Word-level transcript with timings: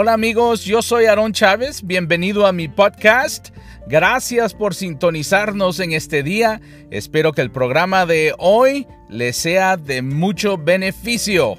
Hola 0.00 0.12
amigos, 0.12 0.64
yo 0.64 0.80
soy 0.80 1.06
Aarón 1.06 1.32
Chávez, 1.32 1.84
bienvenido 1.84 2.46
a 2.46 2.52
mi 2.52 2.68
podcast. 2.68 3.48
Gracias 3.88 4.54
por 4.54 4.76
sintonizarnos 4.76 5.80
en 5.80 5.90
este 5.90 6.22
día. 6.22 6.60
Espero 6.92 7.32
que 7.32 7.40
el 7.40 7.50
programa 7.50 8.06
de 8.06 8.32
hoy 8.38 8.86
les 9.08 9.36
sea 9.36 9.76
de 9.76 10.02
mucho 10.02 10.56
beneficio. 10.56 11.56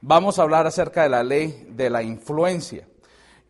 Vamos 0.00 0.38
a 0.38 0.42
hablar 0.42 0.68
acerca 0.68 1.02
de 1.02 1.08
la 1.08 1.24
ley 1.24 1.66
de 1.70 1.90
la 1.90 2.04
influencia. 2.04 2.86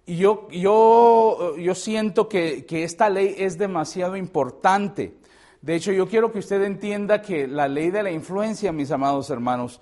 Yo, 0.07 0.49
yo, 0.51 1.59
yo 1.59 1.75
siento 1.75 2.31
que, 2.31 2.65
que 2.65 2.85
esta 2.85 3.11
ley 3.11 3.35
es 3.37 3.59
demasiado 3.59 4.17
importante. 4.17 5.15
De 5.61 5.75
hecho, 5.75 5.93
yo 5.93 6.09
quiero 6.09 6.33
que 6.33 6.39
usted 6.39 6.63
entienda 6.63 7.21
que 7.21 7.47
la 7.47 7.69
ley 7.69 7.91
de 7.91 8.03
la 8.03 8.11
influencia, 8.11 8.73
mis 8.73 8.91
amados 8.91 9.29
hermanos, 9.29 9.79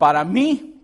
para 0.00 0.24
mí, 0.24 0.80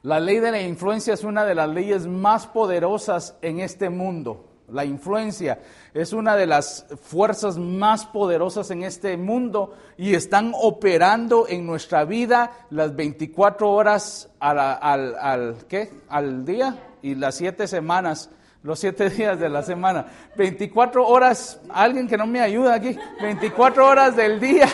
la 0.00 0.18
ley 0.18 0.38
de 0.38 0.50
la 0.50 0.62
influencia 0.62 1.12
es 1.12 1.24
una 1.24 1.44
de 1.44 1.54
las 1.54 1.68
leyes 1.68 2.06
más 2.06 2.46
poderosas 2.46 3.36
en 3.42 3.60
este 3.60 3.90
mundo. 3.90 4.48
La 4.68 4.86
influencia 4.86 5.60
es 5.92 6.14
una 6.14 6.34
de 6.34 6.46
las 6.46 6.86
fuerzas 7.02 7.58
más 7.58 8.06
poderosas 8.06 8.70
en 8.70 8.82
este 8.82 9.18
mundo 9.18 9.74
y 9.98 10.14
están 10.14 10.52
operando 10.54 11.46
en 11.46 11.66
nuestra 11.66 12.06
vida 12.06 12.66
las 12.70 12.96
24 12.96 13.70
horas 13.70 14.30
al, 14.40 15.58
¿qué? 15.68 15.90
al 16.08 16.46
día 16.46 16.78
y 17.02 17.16
las 17.16 17.34
7 17.34 17.68
semanas, 17.68 18.30
los 18.62 18.78
7 18.78 19.10
días 19.10 19.38
de 19.38 19.50
la 19.50 19.62
semana. 19.62 20.06
24 20.38 21.06
horas, 21.06 21.60
alguien 21.68 22.08
que 22.08 22.16
no 22.16 22.26
me 22.26 22.40
ayuda 22.40 22.72
aquí, 22.72 22.96
24 23.20 23.86
horas 23.86 24.16
del 24.16 24.40
día, 24.40 24.68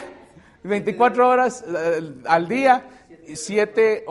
24 0.62 1.28
horas 1.28 1.64
eh, 1.66 2.14
al 2.26 2.46
día 2.46 2.84
siete 3.36 4.04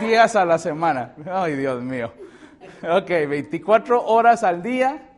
días 0.00 0.36
a 0.36 0.44
la 0.44 0.58
semana. 0.58 1.14
Ay, 1.30 1.56
Dios 1.56 1.82
mío. 1.82 2.12
Ok, 2.82 3.08
24 3.08 4.06
horas 4.06 4.42
al 4.42 4.62
día, 4.62 5.10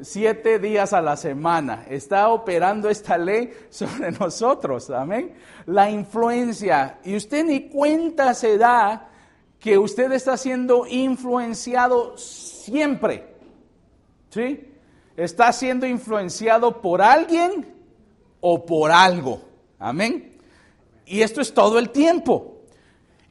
siete 0.00 0.58
días 0.58 0.92
a 0.92 1.02
la 1.02 1.16
semana. 1.16 1.84
Está 1.88 2.28
operando 2.28 2.88
esta 2.88 3.18
ley 3.18 3.52
sobre 3.68 4.10
nosotros. 4.18 4.90
Amén. 4.90 5.34
La 5.66 5.90
influencia. 5.90 6.98
Y 7.04 7.16
usted 7.16 7.44
ni 7.44 7.68
cuenta 7.68 8.34
se 8.34 8.56
da 8.56 9.08
que 9.58 9.78
usted 9.78 10.10
está 10.12 10.36
siendo 10.36 10.86
influenciado 10.86 12.16
siempre. 12.16 13.26
¿Sí? 14.30 14.68
Está 15.16 15.52
siendo 15.52 15.86
influenciado 15.86 16.80
por 16.80 17.02
alguien 17.02 17.72
o 18.40 18.64
por 18.64 18.90
algo. 18.90 19.42
Amén. 19.78 20.31
Y 21.06 21.22
esto 21.22 21.40
es 21.40 21.52
todo 21.52 21.78
el 21.78 21.90
tiempo. 21.90 22.51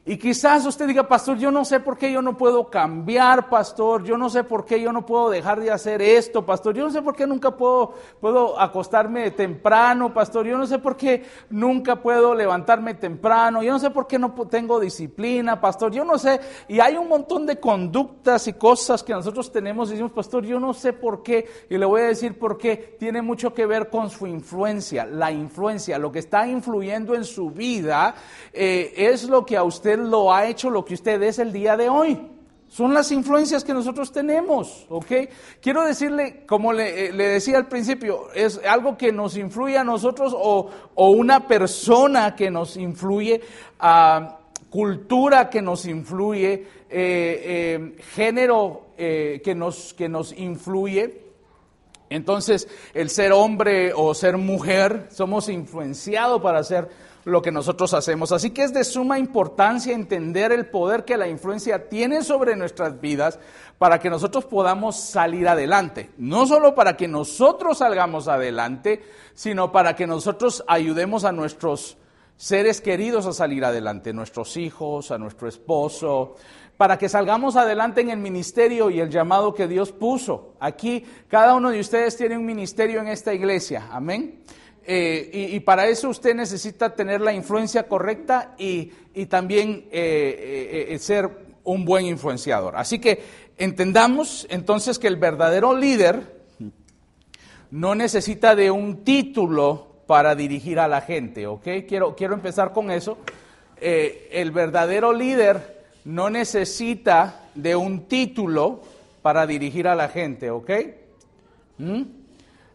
Y 0.04 0.16
quizás 0.16 0.66
usted 0.66 0.88
diga, 0.88 1.06
pastor, 1.06 1.38
yo 1.38 1.52
no 1.52 1.64
sé 1.64 1.78
por 1.78 1.96
qué 1.96 2.10
yo 2.10 2.20
no 2.22 2.36
puedo 2.36 2.68
cambiar, 2.68 3.48
pastor, 3.48 4.02
yo 4.02 4.18
no 4.18 4.28
sé 4.28 4.42
por 4.42 4.64
qué 4.64 4.80
yo 4.80 4.92
no 4.92 5.06
puedo 5.06 5.30
dejar 5.30 5.60
de 5.60 5.70
hacer 5.70 6.02
esto, 6.02 6.44
pastor, 6.44 6.74
yo 6.74 6.82
no 6.82 6.90
sé 6.90 7.02
por 7.02 7.14
qué 7.14 7.24
nunca 7.24 7.56
puedo, 7.56 7.94
puedo 8.20 8.58
acostarme 8.58 9.30
temprano, 9.30 10.12
pastor, 10.12 10.44
yo 10.44 10.58
no 10.58 10.66
sé 10.66 10.80
por 10.80 10.96
qué 10.96 11.22
nunca 11.50 12.02
puedo 12.02 12.34
levantarme 12.34 12.94
temprano, 12.94 13.62
yo 13.62 13.70
no 13.70 13.78
sé 13.78 13.90
por 13.90 14.08
qué 14.08 14.18
no 14.18 14.32
tengo 14.50 14.80
disciplina, 14.80 15.60
pastor, 15.60 15.92
yo 15.92 16.04
no 16.04 16.18
sé. 16.18 16.40
Y 16.66 16.80
hay 16.80 16.96
un 16.96 17.06
montón 17.06 17.46
de 17.46 17.60
conductas 17.60 18.48
y 18.48 18.54
cosas 18.54 19.04
que 19.04 19.12
nosotros 19.12 19.52
tenemos 19.52 19.86
y 19.86 19.92
decimos, 19.92 20.10
pastor, 20.10 20.44
yo 20.44 20.58
no 20.58 20.74
sé 20.74 20.94
por 20.94 21.22
qué, 21.22 21.48
y 21.70 21.78
le 21.78 21.86
voy 21.86 22.00
a 22.00 22.06
decir 22.06 22.36
por 22.40 22.58
qué, 22.58 22.96
tiene 22.98 23.22
mucho 23.22 23.54
que 23.54 23.66
ver 23.66 23.88
con 23.88 24.10
su 24.10 24.26
influencia, 24.26 25.06
la 25.06 25.30
influencia, 25.30 25.96
lo 25.96 26.10
que 26.10 26.18
está 26.18 26.44
influyendo 26.48 27.14
en 27.14 27.22
su 27.22 27.50
vida 27.50 28.16
eh, 28.52 28.92
es 28.96 29.28
lo 29.28 29.46
que 29.46 29.56
a 29.56 29.62
usted 29.62 29.91
lo 29.98 30.32
ha 30.32 30.46
hecho 30.46 30.70
lo 30.70 30.84
que 30.84 30.94
usted 30.94 31.22
es 31.22 31.38
el 31.38 31.52
día 31.52 31.76
de 31.76 31.88
hoy. 31.88 32.18
Son 32.72 32.94
las 32.94 33.12
influencias 33.12 33.64
que 33.64 33.74
nosotros 33.74 34.12
tenemos, 34.12 34.86
¿ok? 34.88 35.12
Quiero 35.60 35.84
decirle, 35.84 36.44
como 36.46 36.72
le, 36.72 37.08
eh, 37.08 37.12
decía 37.12 37.58
al 37.58 37.68
principio, 37.68 38.32
es 38.34 38.58
algo 38.66 38.96
que 38.96 39.12
nos 39.12 39.36
influye 39.36 39.76
a 39.76 39.84
nosotros 39.84 40.34
o, 40.34 40.70
una 40.96 41.46
persona 41.46 42.34
que 42.34 42.50
nos 42.50 42.78
influye, 42.78 43.42
cultura 44.70 45.50
que 45.50 45.60
nos 45.60 45.84
influye, 45.84 46.52
eh, 46.54 46.64
eh, 46.88 47.96
género 48.14 48.86
que, 48.96 49.54
nos, 49.54 49.92
que 49.92 50.08
nos 50.08 50.32
influye. 50.32 51.26
Entonces, 52.08 52.68
el 52.94 53.10
ser 53.10 53.32
hombre 53.32 53.92
o 53.94 54.14
ser 54.14 54.38
mujer, 54.38 55.08
somos 55.10 55.50
influenciados 55.50 56.40
para 56.40 56.64
ser 56.64 56.88
lo 57.24 57.42
que 57.42 57.52
nosotros 57.52 57.94
hacemos. 57.94 58.32
Así 58.32 58.50
que 58.50 58.64
es 58.64 58.72
de 58.72 58.84
suma 58.84 59.18
importancia 59.18 59.94
entender 59.94 60.52
el 60.52 60.66
poder 60.66 61.04
que 61.04 61.16
la 61.16 61.28
influencia 61.28 61.88
tiene 61.88 62.22
sobre 62.22 62.56
nuestras 62.56 63.00
vidas 63.00 63.38
para 63.78 63.98
que 63.98 64.10
nosotros 64.10 64.44
podamos 64.44 64.96
salir 64.96 65.48
adelante. 65.48 66.10
No 66.18 66.46
solo 66.46 66.74
para 66.74 66.96
que 66.96 67.08
nosotros 67.08 67.78
salgamos 67.78 68.28
adelante, 68.28 69.02
sino 69.34 69.72
para 69.72 69.94
que 69.96 70.06
nosotros 70.06 70.64
ayudemos 70.66 71.24
a 71.24 71.32
nuestros 71.32 71.96
seres 72.36 72.80
queridos 72.80 73.26
a 73.26 73.32
salir 73.32 73.64
adelante, 73.64 74.12
nuestros 74.12 74.56
hijos, 74.56 75.10
a 75.10 75.18
nuestro 75.18 75.48
esposo, 75.48 76.36
para 76.76 76.98
que 76.98 77.08
salgamos 77.08 77.54
adelante 77.54 78.00
en 78.00 78.10
el 78.10 78.18
ministerio 78.18 78.90
y 78.90 78.98
el 78.98 79.10
llamado 79.10 79.54
que 79.54 79.68
Dios 79.68 79.92
puso. 79.92 80.54
Aquí 80.58 81.04
cada 81.28 81.54
uno 81.54 81.70
de 81.70 81.78
ustedes 81.78 82.16
tiene 82.16 82.36
un 82.36 82.44
ministerio 82.44 83.00
en 83.00 83.08
esta 83.08 83.32
iglesia. 83.32 83.88
Amén. 83.92 84.42
Eh, 84.84 85.50
y, 85.52 85.60
para 85.60 85.86
eso 85.86 86.08
usted 86.08 86.34
necesita 86.34 86.94
tener 86.94 87.20
la 87.20 87.32
influencia 87.32 87.84
correcta 87.84 88.54
y, 88.58 88.90
también 89.26 89.86
eh, 89.92 90.88
eh, 90.88 90.98
ser 90.98 91.30
un 91.64 91.84
buen 91.84 92.06
influenciador. 92.06 92.76
Así 92.76 92.98
que 92.98 93.22
entendamos 93.58 94.46
entonces 94.50 94.98
que 94.98 95.06
el 95.06 95.16
verdadero 95.16 95.76
líder 95.76 96.42
no 97.70 97.94
necesita 97.94 98.56
de 98.56 98.70
un 98.70 99.04
título 99.04 100.02
para 100.06 100.34
dirigir 100.34 100.80
a 100.80 100.88
la 100.88 101.00
gente, 101.00 101.46
¿ok? 101.46 101.68
Quiero, 101.88 102.16
quiero 102.16 102.34
empezar 102.34 102.72
con 102.72 102.90
eso. 102.90 103.18
el 103.80 104.50
verdadero 104.50 105.12
líder 105.12 105.84
no 106.04 106.28
necesita 106.28 107.48
de 107.54 107.76
un 107.76 108.08
título 108.08 108.82
para 109.22 109.46
dirigir 109.46 109.86
a 109.86 109.94
la 109.94 110.08
gente, 110.08 110.50
¿ok? 110.50 110.70
¿Mm? 111.78 112.02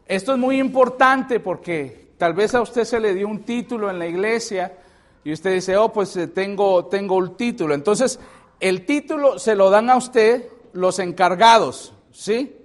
Esto 0.08 0.32
es 0.32 0.38
muy 0.38 0.58
importante 0.60 1.42
porque 1.42 2.12
tal 2.18 2.34
vez 2.34 2.56
a 2.56 2.62
usted 2.62 2.86
se 2.86 3.00
le 3.00 3.14
dio 3.14 3.28
un 3.28 3.44
título 3.44 3.90
en 3.90 4.00
la 4.00 4.08
iglesia 4.08 4.78
y 5.26 5.34
usted 5.34 5.54
dice, 5.54 5.76
oh, 5.76 5.92
pues 5.92 6.16
eh, 6.16 6.28
tengo, 6.28 6.86
tengo 6.86 7.18
un 7.18 7.36
título. 7.36 7.74
Entonces, 7.74 8.18
el 8.62 8.86
título 8.86 9.38
se 9.38 9.56
lo 9.56 9.70
dan 9.70 9.90
a 9.90 9.98
usted 9.98 10.48
los 10.72 11.00
encargados, 11.00 11.94
¿sí? 12.12 12.56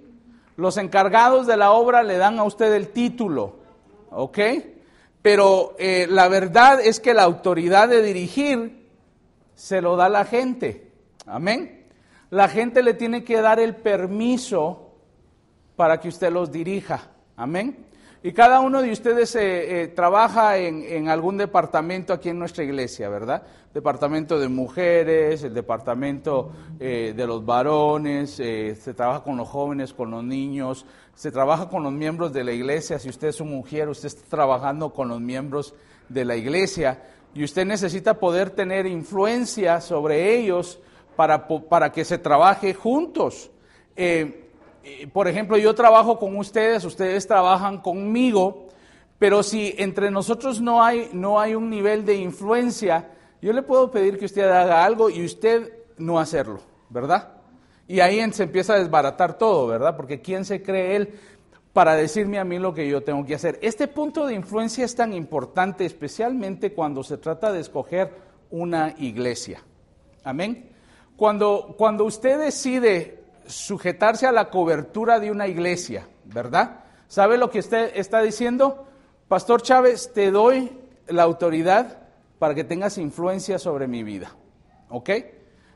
Los 0.55 0.77
encargados 0.77 1.45
de 1.45 1.57
la 1.57 1.71
obra 1.71 2.01
le 2.01 2.17
dan 2.17 2.39
a 2.39 2.43
usted 2.45 2.71
el 2.73 2.89
título, 2.89 3.57
¿ok? 4.11 4.39
Pero 5.21 5.75
eh, 5.79 6.07
la 6.09 6.29
verdad 6.29 6.79
es 6.79 7.01
que 7.01 7.13
la 7.13 7.23
autoridad 7.23 7.89
de 7.89 8.01
dirigir 8.01 8.87
se 9.53 9.81
lo 9.81 9.97
da 9.97 10.07
la 10.07 10.23
gente, 10.23 10.91
amén. 11.25 11.87
La 12.29 12.47
gente 12.47 12.81
le 12.81 12.93
tiene 12.93 13.25
que 13.25 13.41
dar 13.41 13.59
el 13.59 13.75
permiso 13.75 14.93
para 15.75 15.99
que 15.99 16.07
usted 16.07 16.31
los 16.31 16.49
dirija. 16.49 17.12
Amén. 17.35 17.85
Y 18.25 18.31
cada 18.31 18.61
uno 18.61 18.81
de 18.81 18.89
ustedes 18.89 19.35
eh, 19.35 19.81
eh, 19.81 19.87
trabaja 19.89 20.57
en, 20.57 21.09
algún 21.09 21.37
departamento 21.37 22.13
aquí 22.13 22.29
en 22.29 22.39
nuestra 22.39 22.63
iglesia, 22.63 23.09
¿verdad? 23.09 23.43
Departamento 23.73 24.39
de 24.39 24.47
mujeres, 24.47 25.43
el 25.43 25.53
departamento 25.53 26.53
eh, 26.79 27.13
de 27.13 27.27
los 27.27 27.45
varones, 27.45 28.31
se 28.31 28.93
trabaja 28.95 29.23
con 29.23 29.35
los 29.35 29.49
jóvenes, 29.49 29.93
con 29.93 30.09
los 30.09 30.23
niños, 30.23 30.85
se 31.13 31.33
trabaja 31.33 31.67
con 31.67 31.83
los 31.83 31.91
miembros 31.91 32.31
de 32.31 32.45
la 32.45 32.53
iglesia. 32.53 32.97
Si 32.97 33.09
usted 33.09 33.27
es 33.27 33.41
un 33.41 33.49
mujer, 33.49 33.89
usted 33.89 34.07
está 34.07 34.23
trabajando 34.29 34.93
con 34.93 35.09
los 35.09 35.19
miembros 35.19 35.75
de 36.07 36.23
la 36.23 36.37
iglesia 36.37 37.03
y 37.33 37.43
usted 37.43 37.65
necesita 37.65 38.13
poder 38.13 38.51
tener 38.51 38.85
influencia 38.85 39.81
sobre 39.81 40.33
ellos 40.37 40.79
para, 41.17 41.45
para 41.45 41.91
que 41.91 42.05
se 42.05 42.19
trabaje 42.19 42.73
juntos 42.73 43.51
por 45.11 45.27
ejemplo, 45.27 45.57
yo 45.57 45.73
trabajo 45.75 46.19
con 46.19 46.37
ustedes, 46.37 46.83
ustedes 46.83 47.27
trabajan 47.27 47.79
conmigo, 47.79 48.67
pero 49.17 49.43
si 49.43 49.73
entre 49.77 50.11
nosotros 50.11 50.59
no 50.59 50.83
hay, 50.83 51.09
no 51.13 51.39
hay 51.39 51.55
un 51.55 51.69
nivel 51.69 52.05
de 52.05 52.15
influencia, 52.15 53.09
yo 53.41 53.53
le 53.53 53.61
puedo 53.61 53.91
pedir 53.91 54.17
que 54.17 54.25
usted 54.25 54.49
haga 54.49 54.83
algo 54.83 55.09
y 55.09 55.23
usted 55.23 55.71
no 55.97 56.19
hacerlo, 56.19 56.59
¿verdad? 56.89 57.33
Y 57.87 57.99
ahí 57.99 58.19
se 58.33 58.43
empieza 58.43 58.73
a 58.73 58.79
desbaratar 58.79 59.37
todo, 59.37 59.67
¿verdad? 59.67 59.95
Porque 59.95 60.21
¿quién 60.21 60.45
se 60.45 60.61
cree 60.61 60.95
él 60.95 61.19
para 61.73 61.95
decirme 61.95 62.39
a 62.39 62.43
mí 62.43 62.59
lo 62.59 62.73
que 62.73 62.87
yo 62.87 63.03
tengo 63.03 63.25
que 63.25 63.35
hacer? 63.35 63.59
Este 63.61 63.87
punto 63.87 64.25
de 64.25 64.35
influencia 64.35 64.85
es 64.85 64.95
tan 64.95 65.13
importante, 65.13 65.85
especialmente 65.85 66.73
cuando 66.73 67.03
se 67.03 67.17
trata 67.17 67.51
de 67.51 67.61
escoger 67.61 68.13
una 68.49 68.93
iglesia. 68.97 69.63
Amén. 70.23 70.69
Cuando, 71.15 71.75
cuando 71.77 72.05
usted 72.05 72.39
decide 72.39 73.22
sujetarse 73.47 74.25
a 74.25 74.31
la 74.31 74.49
cobertura 74.49 75.19
de 75.19 75.31
una 75.31 75.47
iglesia, 75.47 76.07
¿verdad? 76.25 76.83
¿Sabe 77.07 77.37
lo 77.37 77.49
que 77.49 77.59
usted 77.59 77.91
está 77.95 78.21
diciendo? 78.21 78.87
Pastor 79.27 79.61
Chávez, 79.61 80.11
te 80.13 80.31
doy 80.31 80.71
la 81.07 81.23
autoridad 81.23 81.99
para 82.39 82.55
que 82.55 82.63
tengas 82.63 82.97
influencia 82.97 83.59
sobre 83.59 83.87
mi 83.87 84.03
vida. 84.03 84.31
¿Ok? 84.89 85.09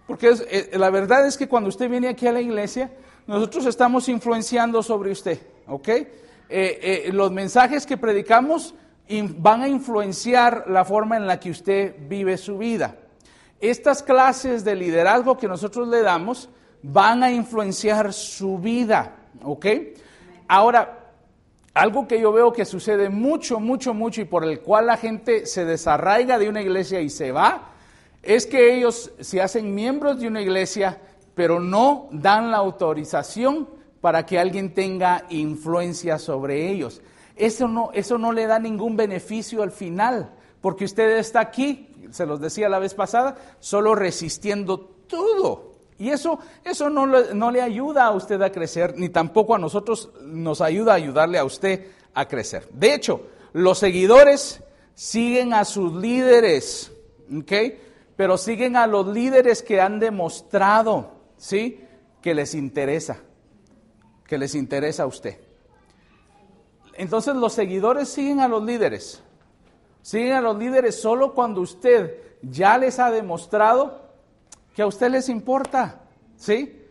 Porque 0.05 0.33
eh, 0.49 0.71
la 0.73 0.89
verdad 0.89 1.25
es 1.25 1.37
que 1.37 1.47
cuando 1.47 1.69
usted 1.69 1.89
viene 1.89 2.07
aquí 2.07 2.27
a 2.27 2.31
la 2.31 2.41
iglesia, 2.41 2.91
nosotros 3.25 3.65
estamos 3.65 4.09
influenciando 4.09 4.81
sobre 4.81 5.11
usted. 5.11 5.39
¿Ok? 5.67 5.87
Eh, 5.87 6.07
eh, 6.49 7.09
los 7.11 7.31
mensajes 7.31 7.85
que 7.85 7.97
predicamos 7.97 8.73
van 9.37 9.61
a 9.61 9.67
influenciar 9.67 10.65
la 10.67 10.83
forma 10.83 11.17
en 11.17 11.27
la 11.27 11.39
que 11.39 11.51
usted 11.51 11.95
vive 12.07 12.37
su 12.37 12.57
vida. 12.57 12.95
Estas 13.59 14.03
clases 14.03 14.63
de 14.63 14.75
liderazgo 14.75 15.37
que 15.37 15.47
nosotros 15.47 15.87
le 15.87 16.01
damos 16.01 16.49
van 16.91 17.23
a 17.23 17.31
influenciar 17.31 18.13
su 18.13 18.57
vida. 18.57 19.15
¿Ok? 19.43 19.65
Ahora, 20.47 21.11
algo 21.73 22.07
que 22.07 22.19
yo 22.19 22.31
veo 22.31 22.51
que 22.51 22.65
sucede 22.65 23.09
mucho, 23.09 23.59
mucho, 23.59 23.93
mucho 23.93 24.21
y 24.21 24.25
por 24.25 24.43
el 24.43 24.61
cual 24.61 24.87
la 24.87 24.97
gente 24.97 25.45
se 25.45 25.65
desarraiga 25.65 26.39
de 26.39 26.49
una 26.49 26.61
iglesia 26.61 27.01
y 27.01 27.09
se 27.09 27.31
va, 27.31 27.73
es 28.23 28.45
que 28.45 28.75
ellos 28.75 29.11
se 29.19 29.41
hacen 29.41 29.75
miembros 29.75 30.19
de 30.19 30.27
una 30.27 30.41
iglesia, 30.41 30.99
pero 31.35 31.59
no 31.59 32.07
dan 32.11 32.51
la 32.51 32.57
autorización 32.57 33.69
para 34.01 34.25
que 34.25 34.39
alguien 34.39 34.73
tenga 34.73 35.25
influencia 35.29 36.17
sobre 36.17 36.69
ellos. 36.69 37.01
Eso 37.35 37.67
no, 37.67 37.91
eso 37.93 38.17
no 38.17 38.31
le 38.31 38.47
da 38.47 38.57
ningún 38.57 38.97
beneficio 38.97 39.61
al 39.61 39.71
final, 39.71 40.31
porque 40.61 40.85
usted 40.85 41.17
está 41.17 41.41
aquí, 41.41 41.89
se 42.09 42.25
los 42.25 42.39
decía 42.39 42.69
la 42.69 42.79
vez 42.79 42.95
pasada, 42.95 43.35
solo 43.59 43.93
resistiendo 43.93 44.79
todo. 44.79 45.76
Y 45.99 46.09
eso, 46.09 46.39
eso 46.63 46.89
no, 46.89 47.07
no 47.07 47.51
le 47.51 47.61
ayuda 47.61 48.05
a 48.05 48.11
usted 48.11 48.41
a 48.41 48.51
crecer, 48.51 48.93
ni 48.97 49.09
tampoco 49.09 49.55
a 49.55 49.59
nosotros 49.59 50.09
nos 50.21 50.61
ayuda 50.61 50.93
a 50.93 50.95
ayudarle 50.95 51.39
a 51.39 51.43
usted 51.43 51.87
a 52.13 52.27
crecer. 52.27 52.67
De 52.71 52.93
hecho, 52.93 53.21
los 53.53 53.79
seguidores 53.79 54.61
siguen 54.93 55.53
a 55.53 55.65
sus 55.65 55.93
líderes, 55.93 56.91
¿ok? 57.35 57.51
Pero 58.15 58.37
siguen 58.37 58.75
a 58.75 58.85
los 58.85 59.07
líderes 59.07 59.63
que 59.63 59.81
han 59.81 59.99
demostrado, 59.99 61.11
¿sí? 61.37 61.83
Que 62.21 62.33
les 62.35 62.53
interesa, 62.53 63.17
que 64.25 64.37
les 64.37 64.53
interesa 64.53 65.03
a 65.03 65.07
usted. 65.07 65.39
Entonces 66.93 67.35
los 67.35 67.53
seguidores 67.53 68.09
siguen 68.09 68.39
a 68.39 68.47
los 68.47 68.63
líderes, 68.63 69.21
siguen 70.01 70.33
a 70.33 70.41
los 70.41 70.57
líderes 70.57 70.99
solo 70.99 71.33
cuando 71.33 71.61
usted 71.61 72.17
ya 72.41 72.77
les 72.77 72.97
ha 72.99 73.11
demostrado 73.11 74.06
que 74.77 74.83
a 74.83 74.85
usted 74.85 75.09
les 75.09 75.27
importa, 75.27 76.01
¿sí? 76.35 76.83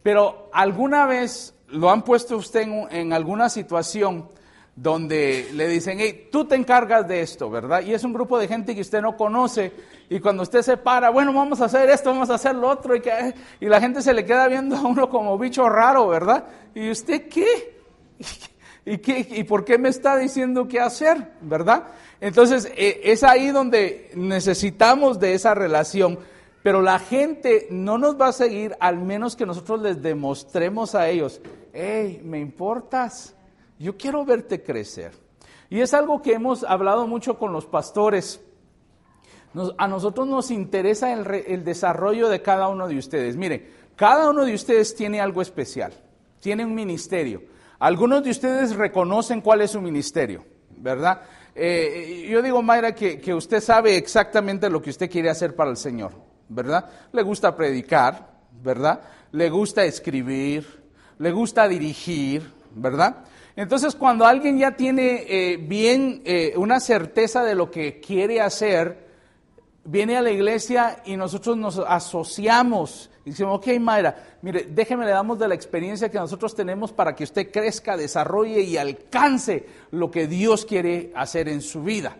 Pero 0.00 0.48
alguna 0.52 1.06
vez 1.06 1.56
lo 1.70 1.90
han 1.90 2.02
puesto 2.02 2.36
usted 2.36 2.68
en, 2.92 3.12
alguna 3.12 3.48
situación 3.48 4.28
donde 4.76 5.50
le 5.52 5.66
dicen, 5.66 5.98
hey, 5.98 6.28
tú 6.30 6.44
te 6.44 6.54
encargas 6.54 7.08
de 7.08 7.20
esto, 7.20 7.50
¿verdad? 7.50 7.82
Y 7.82 7.94
es 7.94 8.04
un 8.04 8.12
grupo 8.12 8.38
de 8.38 8.46
gente 8.46 8.76
que 8.76 8.82
usted 8.82 9.02
no 9.02 9.16
conoce 9.16 9.72
y 10.08 10.20
cuando 10.20 10.44
usted 10.44 10.62
se 10.62 10.76
para, 10.76 11.10
bueno, 11.10 11.32
vamos 11.32 11.60
a 11.60 11.64
hacer 11.64 11.90
esto, 11.90 12.10
vamos 12.10 12.30
a 12.30 12.34
hacer 12.34 12.54
lo 12.54 12.68
otro 12.68 12.94
y, 12.94 13.00
que, 13.00 13.34
y 13.58 13.66
la 13.66 13.80
gente 13.80 14.02
se 14.02 14.14
le 14.14 14.24
queda 14.24 14.46
viendo 14.46 14.76
a 14.76 14.82
uno 14.82 15.10
como 15.10 15.36
bicho 15.36 15.68
raro, 15.68 16.06
¿verdad? 16.06 16.44
¿Y 16.76 16.92
usted 16.92 17.26
qué? 17.26 17.76
¿Y, 18.84 18.98
qué, 18.98 19.26
¿Y 19.28 19.42
por 19.42 19.64
qué 19.64 19.78
me 19.78 19.88
está 19.88 20.16
diciendo 20.16 20.68
qué 20.68 20.78
hacer, 20.78 21.32
verdad? 21.40 21.88
Entonces, 22.20 22.70
eh, 22.76 23.00
es 23.02 23.24
ahí 23.24 23.48
donde 23.48 24.12
necesitamos 24.14 25.18
de 25.18 25.34
esa 25.34 25.54
relación 25.54 26.20
pero 26.62 26.80
la 26.80 26.98
gente 26.98 27.66
no 27.70 27.98
nos 27.98 28.20
va 28.20 28.28
a 28.28 28.32
seguir 28.32 28.76
al 28.78 28.98
menos 28.98 29.34
que 29.34 29.46
nosotros 29.46 29.82
les 29.82 30.00
demostremos 30.00 30.94
a 30.94 31.08
ellos, 31.08 31.40
hey, 31.72 32.20
me 32.24 32.38
importas, 32.38 33.34
yo 33.78 33.96
quiero 33.96 34.24
verte 34.24 34.62
crecer. 34.62 35.12
Y 35.68 35.80
es 35.80 35.92
algo 35.92 36.22
que 36.22 36.34
hemos 36.34 36.62
hablado 36.64 37.06
mucho 37.06 37.38
con 37.38 37.52
los 37.52 37.66
pastores. 37.66 38.40
a 39.76 39.88
nosotros 39.88 40.28
nos 40.28 40.50
interesa 40.50 41.12
el, 41.12 41.64
desarrollo 41.64 42.28
de 42.28 42.42
cada 42.42 42.68
uno 42.68 42.86
de 42.86 42.98
ustedes. 42.98 43.36
Mire, 43.36 43.70
cada 43.96 44.30
uno 44.30 44.44
de 44.44 44.54
ustedes 44.54 44.94
tiene 44.94 45.20
algo 45.20 45.42
especial, 45.42 45.92
tiene 46.40 46.64
un 46.64 46.74
ministerio. 46.74 47.42
Algunos 47.80 48.22
de 48.22 48.30
ustedes 48.30 48.76
reconocen 48.76 49.40
cuál 49.40 49.62
es 49.62 49.72
su 49.72 49.80
ministerio, 49.80 50.44
¿verdad? 50.76 51.22
Eh, 51.54 52.28
yo 52.30 52.40
digo, 52.40 52.62
Mayra, 52.62 52.94
que, 52.94 53.20
que 53.20 53.34
usted 53.34 53.60
sabe 53.60 53.96
exactamente 53.96 54.70
lo 54.70 54.80
que 54.80 54.90
usted 54.90 55.10
quiere 55.10 55.28
hacer 55.28 55.56
para 55.56 55.70
el 55.70 55.76
Señor. 55.76 56.31
¿Verdad? 56.48 56.88
Le 57.12 57.22
gusta 57.22 57.54
predicar, 57.56 58.30
¿verdad? 58.62 59.00
Le 59.32 59.50
gusta 59.50 59.84
escribir, 59.84 60.66
le 61.18 61.32
gusta 61.32 61.68
dirigir, 61.68 62.50
¿verdad? 62.74 63.24
Entonces, 63.56 63.94
cuando 63.94 64.26
alguien 64.26 64.58
ya 64.58 64.76
tiene 64.76 65.24
eh, 65.28 65.56
bien 65.56 66.22
eh, 66.24 66.54
una 66.56 66.80
certeza 66.80 67.44
de 67.44 67.54
lo 67.54 67.70
que 67.70 68.00
quiere 68.00 68.40
hacer, 68.40 69.08
viene 69.84 70.16
a 70.16 70.22
la 70.22 70.30
iglesia 70.30 71.02
y 71.04 71.16
nosotros 71.16 71.56
nos 71.56 71.78
asociamos 71.78 73.10
y 73.24 73.30
decimos, 73.30 73.58
ok, 73.58 73.78
Mayra, 73.78 74.38
mire, 74.42 74.66
déjeme, 74.68 75.04
le 75.04 75.12
damos 75.12 75.38
de 75.38 75.46
la 75.46 75.54
experiencia 75.54 76.10
que 76.10 76.18
nosotros 76.18 76.54
tenemos 76.54 76.92
para 76.92 77.14
que 77.14 77.24
usted 77.24 77.52
crezca, 77.52 77.96
desarrolle 77.96 78.62
y 78.62 78.76
alcance 78.76 79.66
lo 79.92 80.10
que 80.10 80.26
Dios 80.26 80.66
quiere 80.66 81.12
hacer 81.14 81.48
en 81.48 81.60
su 81.60 81.82
vida. 81.82 82.16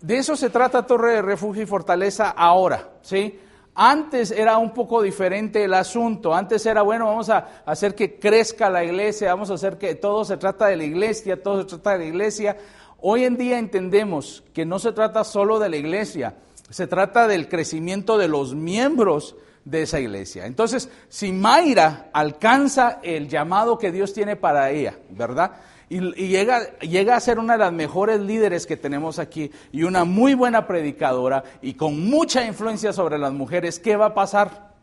De 0.00 0.16
eso 0.16 0.36
se 0.36 0.50
trata 0.50 0.86
Torre 0.86 1.14
de 1.14 1.22
Refugio 1.22 1.62
y 1.62 1.66
Fortaleza 1.66 2.30
ahora, 2.30 2.90
¿sí? 3.02 3.40
Antes 3.80 4.32
era 4.32 4.58
un 4.58 4.72
poco 4.72 5.02
diferente 5.02 5.62
el 5.62 5.72
asunto. 5.72 6.34
Antes 6.34 6.66
era, 6.66 6.82
bueno, 6.82 7.06
vamos 7.06 7.30
a 7.30 7.62
hacer 7.64 7.94
que 7.94 8.18
crezca 8.18 8.68
la 8.68 8.82
iglesia, 8.82 9.28
vamos 9.28 9.52
a 9.52 9.54
hacer 9.54 9.78
que 9.78 9.94
todo 9.94 10.24
se 10.24 10.36
trata 10.36 10.66
de 10.66 10.76
la 10.76 10.82
iglesia, 10.82 11.40
todo 11.40 11.62
se 11.62 11.68
trata 11.68 11.92
de 11.92 11.98
la 11.98 12.04
iglesia. 12.06 12.56
Hoy 13.00 13.24
en 13.24 13.36
día 13.36 13.56
entendemos 13.56 14.42
que 14.52 14.64
no 14.64 14.80
se 14.80 14.90
trata 14.90 15.22
solo 15.22 15.60
de 15.60 15.68
la 15.68 15.76
iglesia, 15.76 16.34
se 16.68 16.88
trata 16.88 17.28
del 17.28 17.48
crecimiento 17.48 18.18
de 18.18 18.26
los 18.26 18.54
miembros 18.54 19.36
de 19.64 19.82
esa 19.82 20.00
iglesia. 20.00 20.46
Entonces, 20.46 20.90
si 21.08 21.30
Mayra 21.30 22.08
alcanza 22.12 22.98
el 23.02 23.28
llamado 23.28 23.78
que 23.78 23.92
Dios 23.92 24.12
tiene 24.12 24.34
para 24.34 24.70
ella, 24.70 24.98
¿verdad? 25.10 25.52
Y, 25.90 26.28
llega, 26.28 26.78
llega 26.80 27.16
a 27.16 27.20
ser 27.20 27.38
una 27.38 27.54
de 27.54 27.60
las 27.60 27.72
mejores 27.72 28.20
líderes 28.20 28.66
que 28.66 28.76
tenemos 28.76 29.18
aquí 29.18 29.50
y 29.72 29.84
una 29.84 30.04
muy 30.04 30.34
buena 30.34 30.66
predicadora 30.66 31.44
y 31.62 31.74
con 31.74 32.08
mucha 32.08 32.44
influencia 32.46 32.92
sobre 32.92 33.18
las 33.18 33.32
mujeres, 33.32 33.78
¿qué 33.78 33.96
va 33.96 34.06
a 34.06 34.14
pasar? 34.14 34.74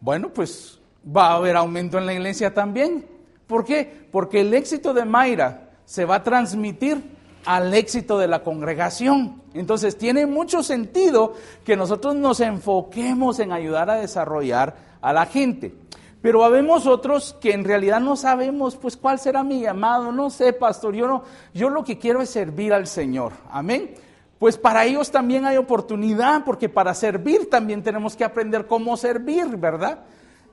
Bueno, 0.00 0.28
pues 0.32 0.80
va 1.04 1.28
a 1.28 1.36
haber 1.36 1.56
aumento 1.56 1.98
en 1.98 2.06
la 2.06 2.14
iglesia 2.14 2.54
también. 2.54 3.06
¿Por 3.46 3.64
qué? 3.64 4.06
Porque 4.12 4.40
el 4.40 4.54
éxito 4.54 4.94
de 4.94 5.04
Mayra 5.04 5.70
se 5.84 6.04
va 6.04 6.16
a 6.16 6.22
transmitir 6.22 7.02
al 7.44 7.74
éxito 7.74 8.18
de 8.18 8.28
la 8.28 8.42
congregación. 8.42 9.42
Entonces 9.54 9.98
tiene 9.98 10.26
mucho 10.26 10.62
sentido 10.62 11.34
que 11.64 11.76
nosotros 11.76 12.14
nos 12.14 12.40
enfoquemos 12.40 13.40
en 13.40 13.52
ayudar 13.52 13.90
a 13.90 13.96
desarrollar 13.96 14.76
a 15.00 15.12
la 15.12 15.26
gente. 15.26 15.74
Pero 16.22 16.44
habemos 16.44 16.86
otros 16.86 17.36
que 17.40 17.52
en 17.52 17.64
realidad 17.64 18.00
no 18.00 18.14
sabemos, 18.14 18.76
pues, 18.76 18.96
cuál 18.96 19.18
será 19.18 19.42
mi 19.42 19.60
llamado. 19.60 20.12
No 20.12 20.30
sé, 20.30 20.52
pastor, 20.52 20.94
yo, 20.94 21.08
no, 21.08 21.24
yo 21.52 21.68
lo 21.68 21.82
que 21.82 21.98
quiero 21.98 22.22
es 22.22 22.30
servir 22.30 22.72
al 22.72 22.86
Señor. 22.86 23.32
Amén. 23.50 23.94
Pues 24.38 24.56
para 24.56 24.84
ellos 24.84 25.10
también 25.10 25.44
hay 25.44 25.56
oportunidad, 25.56 26.44
porque 26.44 26.68
para 26.68 26.94
servir 26.94 27.50
también 27.50 27.82
tenemos 27.82 28.16
que 28.16 28.24
aprender 28.24 28.66
cómo 28.66 28.96
servir, 28.96 29.56
¿verdad? 29.56 30.04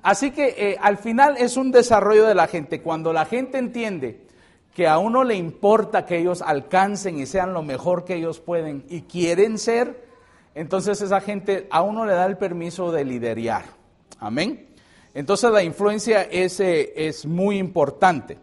Así 0.01 0.31
que 0.31 0.55
eh, 0.57 0.77
al 0.81 0.97
final 0.97 1.37
es 1.37 1.57
un 1.57 1.71
desarrollo 1.71 2.25
de 2.25 2.35
la 2.35 2.47
gente. 2.47 2.81
Cuando 2.81 3.13
la 3.13 3.25
gente 3.25 3.57
entiende 3.57 4.21
que 4.73 4.87
a 4.87 4.97
uno 4.97 5.23
le 5.23 5.35
importa 5.35 6.05
que 6.05 6.17
ellos 6.17 6.41
alcancen 6.41 7.19
y 7.19 7.25
sean 7.25 7.53
lo 7.53 7.63
mejor 7.63 8.05
que 8.05 8.15
ellos 8.15 8.39
pueden 8.39 8.85
y 8.89 9.01
quieren 9.01 9.57
ser, 9.57 10.05
entonces 10.55 11.01
esa 11.01 11.19
gente 11.21 11.67
a 11.69 11.81
uno 11.81 12.05
le 12.05 12.13
da 12.13 12.25
el 12.25 12.37
permiso 12.37 12.91
de 12.91 13.05
liderar. 13.05 13.65
Amén. 14.19 14.68
Entonces 15.13 15.51
la 15.51 15.63
influencia 15.63 16.23
es, 16.23 16.59
es 16.59 17.25
muy 17.25 17.57
importante. 17.57 18.37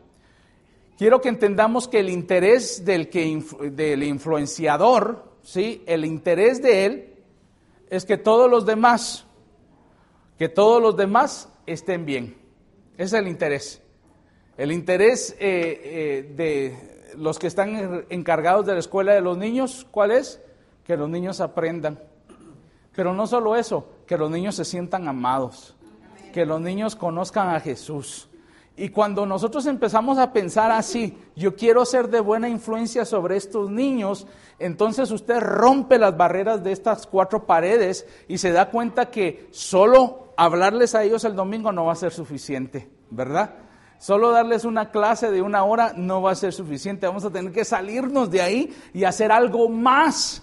Quiero 0.98 1.20
que 1.20 1.28
entendamos 1.28 1.88
que 1.88 2.00
el 2.00 2.08
interés 2.08 2.84
del, 2.84 3.08
que, 3.08 3.42
del 3.72 4.02
influenciador, 4.02 5.24
¿sí? 5.42 5.82
el 5.86 6.04
interés 6.04 6.62
de 6.62 6.86
él 6.86 7.14
es 7.90 8.04
que 8.04 8.16
todos 8.16 8.50
los 8.50 8.66
demás, 8.66 9.26
que 10.38 10.48
todos 10.48 10.82
los 10.82 10.96
demás 10.96 11.48
estén 11.66 12.06
bien. 12.06 12.36
Ese 12.94 13.04
es 13.04 13.12
el 13.22 13.28
interés. 13.28 13.82
El 14.56 14.72
interés 14.72 15.36
eh, 15.38 15.80
eh, 15.84 16.32
de 16.34 17.14
los 17.16 17.38
que 17.38 17.46
están 17.46 18.06
encargados 18.08 18.64
de 18.66 18.72
la 18.72 18.80
escuela 18.80 19.12
de 19.12 19.20
los 19.20 19.36
niños, 19.36 19.86
¿cuál 19.90 20.10
es? 20.10 20.40
Que 20.84 20.96
los 20.96 21.10
niños 21.10 21.40
aprendan. 21.40 22.00
Pero 22.94 23.12
no 23.12 23.26
solo 23.26 23.54
eso, 23.54 23.86
que 24.06 24.16
los 24.16 24.30
niños 24.30 24.54
se 24.54 24.64
sientan 24.64 25.06
amados 25.08 25.76
que 26.36 26.44
los 26.44 26.60
niños 26.60 26.96
conozcan 26.96 27.48
a 27.48 27.60
Jesús. 27.60 28.28
Y 28.76 28.90
cuando 28.90 29.24
nosotros 29.24 29.64
empezamos 29.64 30.18
a 30.18 30.34
pensar 30.34 30.70
así, 30.70 31.16
yo 31.34 31.56
quiero 31.56 31.86
ser 31.86 32.10
de 32.10 32.20
buena 32.20 32.46
influencia 32.46 33.06
sobre 33.06 33.38
estos 33.38 33.70
niños, 33.70 34.26
entonces 34.58 35.10
usted 35.10 35.40
rompe 35.40 35.96
las 35.98 36.14
barreras 36.14 36.62
de 36.62 36.72
estas 36.72 37.06
cuatro 37.06 37.46
paredes 37.46 38.06
y 38.28 38.36
se 38.36 38.52
da 38.52 38.68
cuenta 38.68 39.06
que 39.06 39.48
solo 39.50 40.34
hablarles 40.36 40.94
a 40.94 41.04
ellos 41.04 41.24
el 41.24 41.34
domingo 41.34 41.72
no 41.72 41.86
va 41.86 41.92
a 41.92 41.96
ser 41.96 42.12
suficiente, 42.12 42.90
¿verdad? 43.08 43.54
Solo 43.98 44.30
darles 44.30 44.66
una 44.66 44.90
clase 44.90 45.30
de 45.30 45.40
una 45.40 45.64
hora 45.64 45.94
no 45.96 46.20
va 46.20 46.32
a 46.32 46.34
ser 46.34 46.52
suficiente, 46.52 47.06
vamos 47.06 47.24
a 47.24 47.30
tener 47.30 47.50
que 47.50 47.64
salirnos 47.64 48.30
de 48.30 48.42
ahí 48.42 48.76
y 48.92 49.04
hacer 49.04 49.32
algo 49.32 49.70
más 49.70 50.42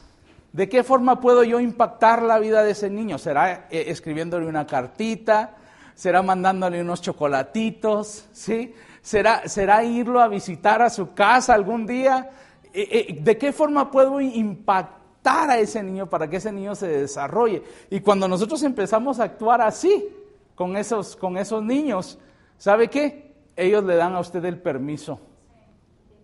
¿De 0.54 0.70
qué 0.70 0.84
forma 0.84 1.20
puedo 1.20 1.44
yo 1.44 1.60
impactar 1.60 2.22
la 2.22 2.38
vida 2.38 2.64
de 2.64 2.72
ese 2.72 2.88
niño? 2.88 3.18
¿Será 3.18 3.66
eh, 3.72 3.86
escribiéndole 3.88 4.46
una 4.46 4.68
cartita? 4.68 5.56
¿Será 5.96 6.22
mandándole 6.22 6.82
unos 6.82 7.02
chocolatitos? 7.02 8.28
¿Sí? 8.32 8.74
¿Será, 9.02 9.48
¿Será 9.48 9.84
irlo 9.84 10.20
a 10.22 10.28
visitar 10.28 10.82
a 10.82 10.90
su 10.90 11.14
casa 11.14 11.54
algún 11.54 11.86
día? 11.86 12.30
Eh, 12.74 12.88
eh, 13.10 13.20
¿De 13.22 13.38
qué 13.38 13.52
forma 13.52 13.92
puedo 13.92 14.20
impactar 14.20 15.52
a 15.52 15.58
ese 15.58 15.84
niño 15.84 16.10
para 16.10 16.30
que 16.30 16.38
ese 16.38 16.52
niño 16.52 16.74
se 16.76 16.88
desarrolle? 16.88 17.64
Y 17.90 18.00
cuando 18.00 18.28
nosotros 18.28 18.64
empezamos 18.64 19.20
a 19.20 19.26
actuar 19.26 19.62
así 19.62 20.10
con 20.56 20.76
esos, 20.78 21.16
con 21.16 21.38
esos 21.38 21.62
niños, 21.64 22.18
¿sabe 22.58 22.90
qué? 22.90 23.34
Ellos 23.56 23.84
le 23.84 23.96
dan 23.96 24.16
a 24.16 24.20
usted 24.20 24.44
el 24.46 24.60
permiso 24.60 25.20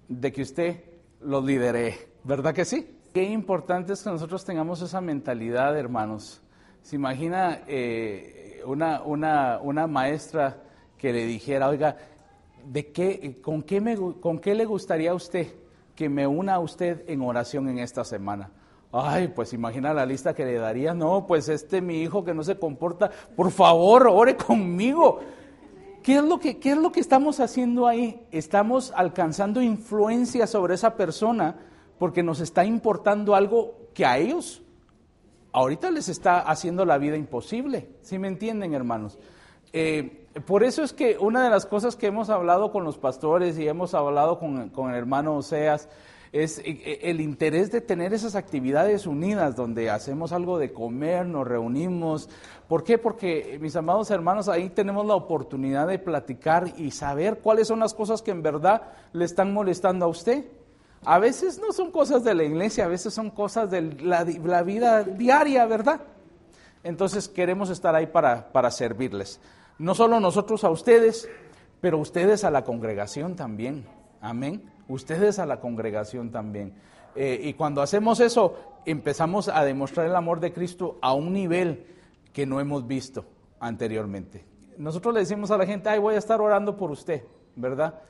de 0.08 0.32
que 0.32 0.42
usted 0.42 0.84
los 1.22 1.44
lidere, 1.44 2.10
¿verdad 2.24 2.54
que 2.54 2.66
sí? 2.66 2.96
Qué 3.14 3.24
importante 3.24 3.94
es 3.94 4.04
que 4.04 4.10
nosotros 4.10 4.46
tengamos 4.46 4.82
esa 4.82 5.02
mentalidad, 5.02 5.78
hermanos. 5.78 6.42
Se 6.82 6.96
imagina 6.96 7.62
eh, 7.68 8.62
una, 8.66 9.02
una, 9.04 9.60
una, 9.62 9.88
maestra 9.88 10.58
que 10.98 11.14
le 11.14 11.26
dijera, 11.26 11.70
oiga, 11.70 11.98
¿de 12.66 12.92
qué, 12.92 13.40
con, 13.42 13.62
qué 13.62 13.80
me, 13.82 13.96
¿con 13.96 14.40
qué 14.40 14.56
le 14.56 14.66
gustaría 14.66 15.12
a 15.12 15.16
usted 15.16 15.48
que 15.96 16.10
me 16.10 16.26
una 16.26 16.56
a 16.56 16.60
usted 16.60 17.04
en 17.08 17.22
oración 17.22 17.70
en 17.70 17.80
esta 17.80 18.04
semana? 18.04 18.52
Ay, 18.92 19.28
pues 19.28 19.54
imagina 19.54 19.94
la 19.94 20.06
lista 20.06 20.34
que 20.34 20.46
le 20.46 20.56
daría. 20.56 20.94
No, 20.94 21.28
pues 21.28 21.48
este 21.48 21.82
mi 21.82 22.02
hijo 22.02 22.24
que 22.24 22.34
no 22.34 22.44
se 22.44 22.58
comporta, 22.58 23.12
por 23.36 23.52
favor, 23.52 24.08
ore 24.08 24.36
conmigo. 24.36 25.20
¿Qué 26.02 26.16
es, 26.16 26.24
lo 26.24 26.40
¿Qué 26.40 26.58
es 26.64 26.78
lo 26.78 26.92
que 26.92 27.02
estamos 27.02 27.40
haciendo 27.40 27.86
ahí? 27.86 28.26
Estamos 28.32 28.92
alcanzando 28.96 29.62
influencia 29.62 30.48
sobre 30.48 30.74
esa 30.74 30.96
persona 30.96 31.58
porque 32.00 32.24
nos 32.24 32.40
está 32.40 32.66
importando 32.66 33.36
algo 33.36 33.90
que 33.94 34.06
a 34.06 34.18
ellos 34.18 34.64
ahorita 35.52 35.92
les 35.92 36.10
está 36.10 36.40
haciendo 36.40 36.86
la 36.86 36.98
vida 36.98 37.18
imposible. 37.18 37.90
¿Sí 38.02 38.20
me 38.20 38.28
entienden, 38.28 38.74
hermanos? 38.74 39.18
Eh, 39.74 40.28
por 40.46 40.64
eso 40.64 40.84
es 40.84 40.94
que 40.94 41.18
una 41.20 41.44
de 41.44 41.50
las 41.50 41.66
cosas 41.66 41.96
que 41.96 42.08
hemos 42.08 42.30
hablado 42.30 42.72
con 42.72 42.84
los 42.84 42.98
pastores 42.98 43.58
y 43.58 43.68
hemos 43.68 43.94
hablado 43.94 44.40
con, 44.40 44.70
con 44.70 44.92
el 44.92 44.96
hermano 44.96 45.36
Oseas 45.36 45.90
es 46.32 46.60
eh, 46.60 46.64
eh, 46.68 47.00
el 47.04 47.22
interés 47.22 47.72
de 47.72 47.82
tener 47.82 48.14
esas 48.14 48.36
actividades 48.36 49.08
unidas 49.08 49.56
donde 49.56 49.90
hacemos 49.90 50.32
algo 50.32 50.60
de 50.60 50.72
comer, 50.72 51.26
nos 51.26 51.48
reunimos. 51.48 52.30
¿Por 52.68 52.84
qué? 52.84 52.98
Porque, 52.98 53.58
mis 53.60 53.76
amados 53.76 54.12
hermanos, 54.12 54.48
ahí 54.48 54.70
tenemos 54.70 55.06
la 55.06 55.16
oportunidad 55.16 55.88
de 55.88 56.00
platicar 56.00 56.74
y 56.78 56.92
saber 56.92 57.40
cuáles 57.40 57.68
son 57.68 57.80
las 57.80 57.94
cosas 57.94 58.22
que 58.22 58.32
en 58.32 58.44
verdad 58.44 58.84
le 59.14 59.26
están 59.26 59.54
molestando 59.54 60.06
a 60.06 60.10
usted. 60.10 60.46
A 61.06 61.20
veces 61.20 61.60
no 61.60 61.72
son 61.72 61.92
cosas 61.92 62.24
de 62.24 62.36
la 62.36 62.44
iglesia, 62.44 62.86
a 62.86 62.90
veces 62.90 63.14
son 63.14 63.30
cosas 63.30 63.72
de 63.72 63.82
la, 63.82 64.24
vida 64.64 65.04
diaria, 65.04 65.66
¿verdad? 65.66 66.02
Entonces 66.84 67.28
queremos 67.28 67.70
estar 67.70 67.96
ahí 67.96 68.08
para, 68.08 68.52
para 68.52 68.70
servirles. 68.72 69.40
No 69.78 69.96
solo 69.96 70.20
nosotros 70.20 70.64
a 70.64 70.70
ustedes, 70.70 71.30
pero 71.82 71.98
ustedes 71.98 72.44
a 72.44 72.52
la 72.52 72.64
congregación 72.64 73.36
también. 73.36 73.86
Amén. 74.22 74.70
Ustedes 74.88 75.40
a 75.40 75.46
la 75.46 75.60
congregación 75.60 76.32
también. 76.32 76.74
Eh, 77.16 77.40
y 77.44 77.54
cuando 77.54 77.82
hacemos 77.82 78.20
eso, 78.20 78.56
empezamos 78.86 79.48
a 79.48 79.64
demostrar 79.64 80.06
el 80.06 80.16
amor 80.16 80.40
de 80.40 80.54
Cristo 80.54 80.98
a 81.02 81.14
un 81.14 81.34
nivel 81.34 81.86
que 82.34 82.46
no 82.46 82.60
hemos 82.60 82.88
visto 82.88 83.26
anteriormente. 83.60 84.46
Nosotros 84.78 85.14
le 85.14 85.22
decimos 85.22 85.52
a 85.52 85.58
la 85.58 85.66
gente, 85.66 85.90
ay, 85.90 86.00
voy 86.00 86.16
a 86.16 86.20
estar 86.20 86.40
orando 86.40 86.78
por 86.78 86.92
usted, 86.92 87.24
¿verdad? 87.56 88.02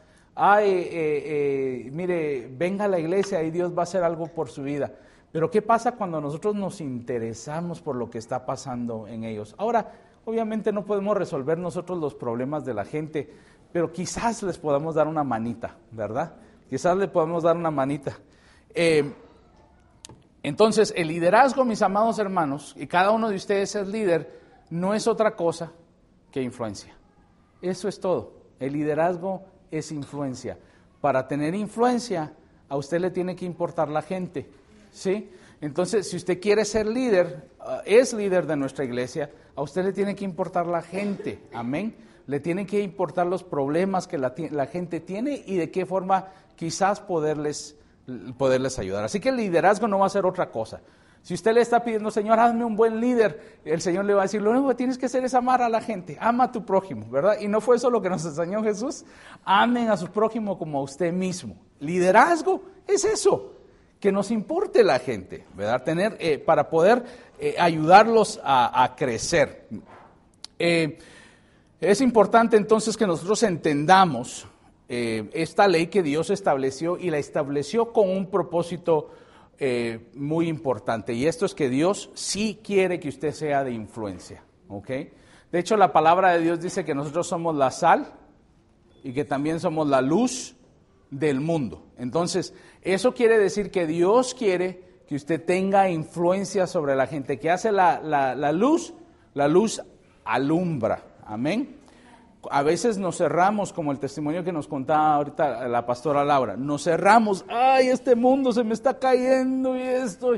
Ay, 0.41 0.69
eh, 0.69 0.87
eh, 0.93 1.89
mire, 1.91 2.49
venga 2.49 2.85
a 2.85 2.87
la 2.87 2.97
iglesia 2.97 3.43
y 3.43 3.51
Dios 3.51 3.75
va 3.75 3.81
a 3.81 3.83
hacer 3.83 4.03
algo 4.03 4.27
por 4.27 4.49
su 4.49 4.63
vida. 4.63 4.89
Pero 5.33 5.51
¿qué 5.51 5.61
pasa 5.61 5.91
cuando 5.91 6.21
nosotros 6.21 6.55
nos 6.55 6.79
interesamos 6.79 7.81
por 7.81 7.97
lo 7.97 8.09
que 8.09 8.19
está 8.19 8.45
pasando 8.45 9.05
en 9.05 9.25
ellos? 9.25 9.53
Ahora, 9.57 9.91
obviamente 10.23 10.71
no 10.71 10.85
podemos 10.85 11.17
resolver 11.17 11.57
nosotros 11.57 11.99
los 11.99 12.15
problemas 12.15 12.63
de 12.63 12.73
la 12.73 12.85
gente, 12.85 13.29
pero 13.73 13.91
quizás 13.91 14.41
les 14.43 14.57
podamos 14.57 14.95
dar 14.95 15.07
una 15.07 15.25
manita, 15.25 15.75
¿verdad? 15.91 16.35
Quizás 16.69 16.95
le 16.95 17.09
podemos 17.09 17.43
dar 17.43 17.57
una 17.57 17.69
manita. 17.69 18.17
Eh, 18.73 19.13
entonces, 20.41 20.93
el 20.95 21.09
liderazgo, 21.09 21.65
mis 21.65 21.81
amados 21.81 22.17
hermanos, 22.17 22.73
y 22.77 22.87
cada 22.87 23.11
uno 23.11 23.27
de 23.29 23.35
ustedes 23.35 23.75
es 23.75 23.87
líder, 23.89 24.39
no 24.69 24.93
es 24.93 25.05
otra 25.05 25.35
cosa 25.35 25.73
que 26.31 26.41
influencia. 26.41 26.95
Eso 27.61 27.89
es 27.89 27.99
todo. 27.99 28.39
El 28.57 28.71
liderazgo 28.71 29.43
es 29.71 29.91
influencia. 29.91 30.57
Para 31.01 31.27
tener 31.27 31.55
influencia, 31.55 32.33
a 32.67 32.77
usted 32.77 32.99
le 32.99 33.11
tiene 33.11 33.35
que 33.35 33.45
importar 33.45 33.89
la 33.89 34.01
gente, 34.01 34.47
¿sí? 34.91 35.29
Entonces, 35.61 36.09
si 36.09 36.17
usted 36.17 36.39
quiere 36.39 36.65
ser 36.65 36.87
líder, 36.87 37.49
uh, 37.59 37.81
es 37.85 38.13
líder 38.13 38.45
de 38.47 38.55
nuestra 38.55 38.85
iglesia, 38.85 39.29
a 39.55 39.61
usted 39.61 39.83
le 39.83 39.93
tiene 39.93 40.15
que 40.15 40.23
importar 40.23 40.65
la 40.65 40.81
gente, 40.81 41.39
amén. 41.53 41.95
Le 42.27 42.39
tienen 42.39 42.65
que 42.65 42.81
importar 42.81 43.25
los 43.27 43.43
problemas 43.43 44.07
que 44.07 44.17
la, 44.17 44.33
la 44.51 44.67
gente 44.67 44.99
tiene 44.99 45.43
y 45.45 45.57
de 45.57 45.71
qué 45.71 45.85
forma 45.85 46.27
quizás 46.55 47.01
poderles, 47.01 47.75
poderles 48.37 48.77
ayudar. 48.79 49.03
Así 49.03 49.19
que 49.19 49.29
el 49.29 49.37
liderazgo 49.37 49.87
no 49.87 49.99
va 49.99 50.05
a 50.05 50.09
ser 50.09 50.25
otra 50.25 50.51
cosa. 50.51 50.79
Si 51.21 51.33
usted 51.33 51.53
le 51.53 51.61
está 51.61 51.83
pidiendo, 51.83 52.09
Señor, 52.11 52.39
hazme 52.39 52.63
un 52.63 52.75
buen 52.75 52.99
líder, 52.99 53.59
el 53.65 53.81
Señor 53.81 54.05
le 54.05 54.13
va 54.13 54.21
a 54.21 54.23
decir, 54.23 54.41
lo 54.41 54.51
único 54.51 54.69
que 54.69 54.75
tienes 54.75 54.97
que 54.97 55.07
hacer 55.07 55.23
es 55.23 55.33
amar 55.33 55.61
a 55.61 55.69
la 55.69 55.81
gente, 55.81 56.17
ama 56.19 56.45
a 56.45 56.51
tu 56.51 56.65
prójimo, 56.65 57.09
¿verdad? 57.09 57.37
Y 57.39 57.47
no 57.47 57.61
fue 57.61 57.75
eso 57.75 57.89
lo 57.89 58.01
que 58.01 58.09
nos 58.09 58.25
enseñó 58.25 58.63
Jesús. 58.63 59.05
Amen 59.43 59.89
a 59.89 59.97
su 59.97 60.07
prójimo 60.07 60.57
como 60.57 60.79
a 60.79 60.83
usted 60.83 61.11
mismo. 61.11 61.57
Liderazgo 61.79 62.63
es 62.87 63.03
eso, 63.05 63.53
que 63.99 64.11
nos 64.11 64.31
importe 64.31 64.83
la 64.83 64.99
gente, 64.99 65.45
¿verdad? 65.55 65.83
Tener, 65.83 66.17
eh, 66.19 66.39
para 66.39 66.69
poder 66.69 67.03
eh, 67.37 67.55
ayudarlos 67.59 68.39
a, 68.43 68.95
crecer. 68.97 69.67
Eh, 70.57 70.97
es 71.81 72.01
importante 72.01 72.57
entonces 72.57 72.95
que 72.95 73.07
nosotros 73.07 73.43
entendamos 73.43 74.47
esta 74.91 75.67
ley 75.67 75.85
que 75.85 76.01
Dios 76.01 76.31
estableció 76.31 76.97
y 76.97 77.11
la 77.11 77.19
estableció 77.19 77.93
con 77.93 78.09
un 78.09 78.25
propósito 78.25 79.11
eh, 79.59 80.09
muy 80.13 80.47
importante 80.47 81.13
y 81.13 81.25
esto 81.25 81.45
es 81.45 81.53
que 81.53 81.69
Dios 81.69 82.09
sí 82.13 82.59
quiere 82.63 82.99
que 82.99 83.09
usted 83.09 83.31
sea 83.33 83.63
de 83.63 83.71
influencia, 83.71 84.43
¿ok? 84.67 84.89
De 85.51 85.59
hecho, 85.59 85.75
la 85.77 85.91
palabra 85.91 86.31
de 86.33 86.41
Dios 86.41 86.61
dice 86.61 86.85
que 86.85 86.95
nosotros 86.95 87.27
somos 87.27 87.55
la 87.55 87.71
sal 87.71 88.13
y 89.03 89.13
que 89.13 89.25
también 89.25 89.59
somos 89.59 89.87
la 89.87 90.01
luz 90.01 90.55
del 91.09 91.39
mundo. 91.39 91.87
Entonces, 91.97 92.53
eso 92.83 93.13
quiere 93.13 93.39
decir 93.39 93.71
que 93.71 93.87
Dios 93.87 94.35
quiere 94.35 94.83
que 95.07 95.15
usted 95.15 95.43
tenga 95.43 95.89
influencia 95.89 96.67
sobre 96.67 96.95
la 96.95 97.07
gente, 97.07 97.39
que 97.39 97.49
hace 97.49 97.71
la, 97.71 97.99
la 98.01 98.51
luz, 98.51 98.93
la 99.33 99.47
luz 99.47 99.81
alumbra, 100.23 101.03
amén 101.25 101.78
a 102.49 102.63
veces 102.63 102.97
nos 102.97 103.17
cerramos, 103.17 103.73
como 103.73 103.91
el 103.91 103.99
testimonio 103.99 104.43
que 104.43 104.51
nos 104.51 104.67
contaba 104.67 105.15
ahorita 105.15 105.67
la 105.67 105.85
pastora 105.85 106.23
Laura, 106.23 106.55
nos 106.55 106.83
cerramos, 106.83 107.43
ay, 107.49 107.89
este 107.89 108.15
mundo 108.15 108.51
se 108.53 108.63
me 108.63 108.73
está 108.73 108.97
cayendo 108.97 109.75
y 109.75 109.81
esto. 109.81 110.31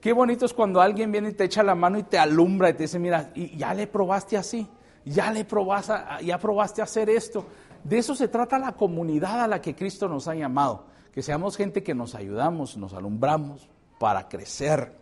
Qué 0.00 0.12
bonito 0.12 0.46
es 0.46 0.54
cuando 0.54 0.80
alguien 0.80 1.12
viene 1.12 1.30
y 1.30 1.32
te 1.32 1.44
echa 1.44 1.62
la 1.62 1.74
mano 1.74 1.98
y 1.98 2.04
te 2.04 2.18
alumbra 2.18 2.70
y 2.70 2.74
te 2.74 2.84
dice, 2.84 2.98
mira, 2.98 3.30
y 3.34 3.56
ya 3.56 3.74
le 3.74 3.86
probaste 3.86 4.36
así, 4.36 4.66
ya 5.04 5.30
le 5.30 5.44
probaste, 5.44 5.92
ya 6.24 6.38
probaste 6.38 6.82
hacer 6.82 7.10
esto. 7.10 7.46
De 7.84 7.98
eso 7.98 8.14
se 8.14 8.28
trata 8.28 8.58
la 8.58 8.72
comunidad 8.72 9.42
a 9.42 9.48
la 9.48 9.60
que 9.60 9.74
Cristo 9.74 10.08
nos 10.08 10.28
ha 10.28 10.34
llamado, 10.34 10.86
que 11.12 11.22
seamos 11.22 11.56
gente 11.56 11.82
que 11.82 11.94
nos 11.94 12.14
ayudamos, 12.14 12.76
nos 12.76 12.94
alumbramos 12.94 13.68
para 13.98 14.28
crecer. 14.28 14.94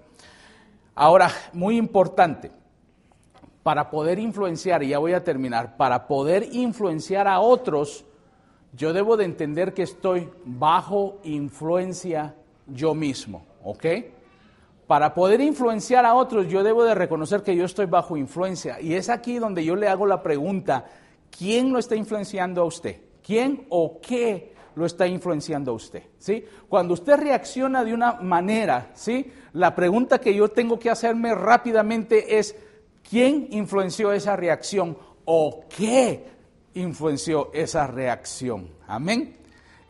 Ahora, 0.94 1.30
muy 1.52 1.76
importante, 1.76 2.50
para 3.68 3.90
poder 3.90 4.18
influenciar, 4.18 4.82
y 4.82 4.88
ya 4.88 4.98
voy 4.98 5.12
a 5.12 5.22
terminar, 5.22 5.76
para 5.76 6.06
poder 6.06 6.48
influenciar 6.52 7.28
a 7.28 7.40
otros, 7.40 8.06
yo 8.72 8.94
debo 8.94 9.18
de 9.18 9.26
entender 9.26 9.74
que 9.74 9.82
estoy 9.82 10.30
bajo 10.46 11.18
influencia 11.22 12.34
yo 12.66 12.94
mismo, 12.94 13.44
¿ok? 13.62 13.84
Para 14.86 15.12
poder 15.12 15.42
influenciar 15.42 16.06
a 16.06 16.14
otros, 16.14 16.48
yo 16.48 16.62
debo 16.62 16.82
de 16.82 16.94
reconocer 16.94 17.42
que 17.42 17.54
yo 17.54 17.66
estoy 17.66 17.84
bajo 17.84 18.16
influencia. 18.16 18.80
Y 18.80 18.94
es 18.94 19.10
aquí 19.10 19.38
donde 19.38 19.62
yo 19.62 19.76
le 19.76 19.86
hago 19.86 20.06
la 20.06 20.22
pregunta, 20.22 20.86
¿quién 21.30 21.70
lo 21.70 21.78
está 21.78 21.94
influenciando 21.94 22.62
a 22.62 22.64
usted? 22.64 23.02
¿Quién 23.22 23.66
o 23.68 24.00
qué 24.00 24.54
lo 24.76 24.86
está 24.86 25.06
influenciando 25.06 25.72
a 25.72 25.74
usted? 25.74 26.04
¿Sí? 26.16 26.42
Cuando 26.70 26.94
usted 26.94 27.18
reacciona 27.18 27.84
de 27.84 27.92
una 27.92 28.14
manera, 28.14 28.92
¿sí? 28.94 29.30
La 29.52 29.74
pregunta 29.74 30.22
que 30.22 30.34
yo 30.34 30.48
tengo 30.48 30.78
que 30.78 30.88
hacerme 30.88 31.34
rápidamente 31.34 32.38
es, 32.38 32.56
¿Quién 33.08 33.48
influenció 33.52 34.12
esa 34.12 34.36
reacción 34.36 34.96
o 35.24 35.64
qué 35.74 36.26
influenció 36.74 37.50
esa 37.54 37.86
reacción? 37.86 38.68
Amén. 38.86 39.38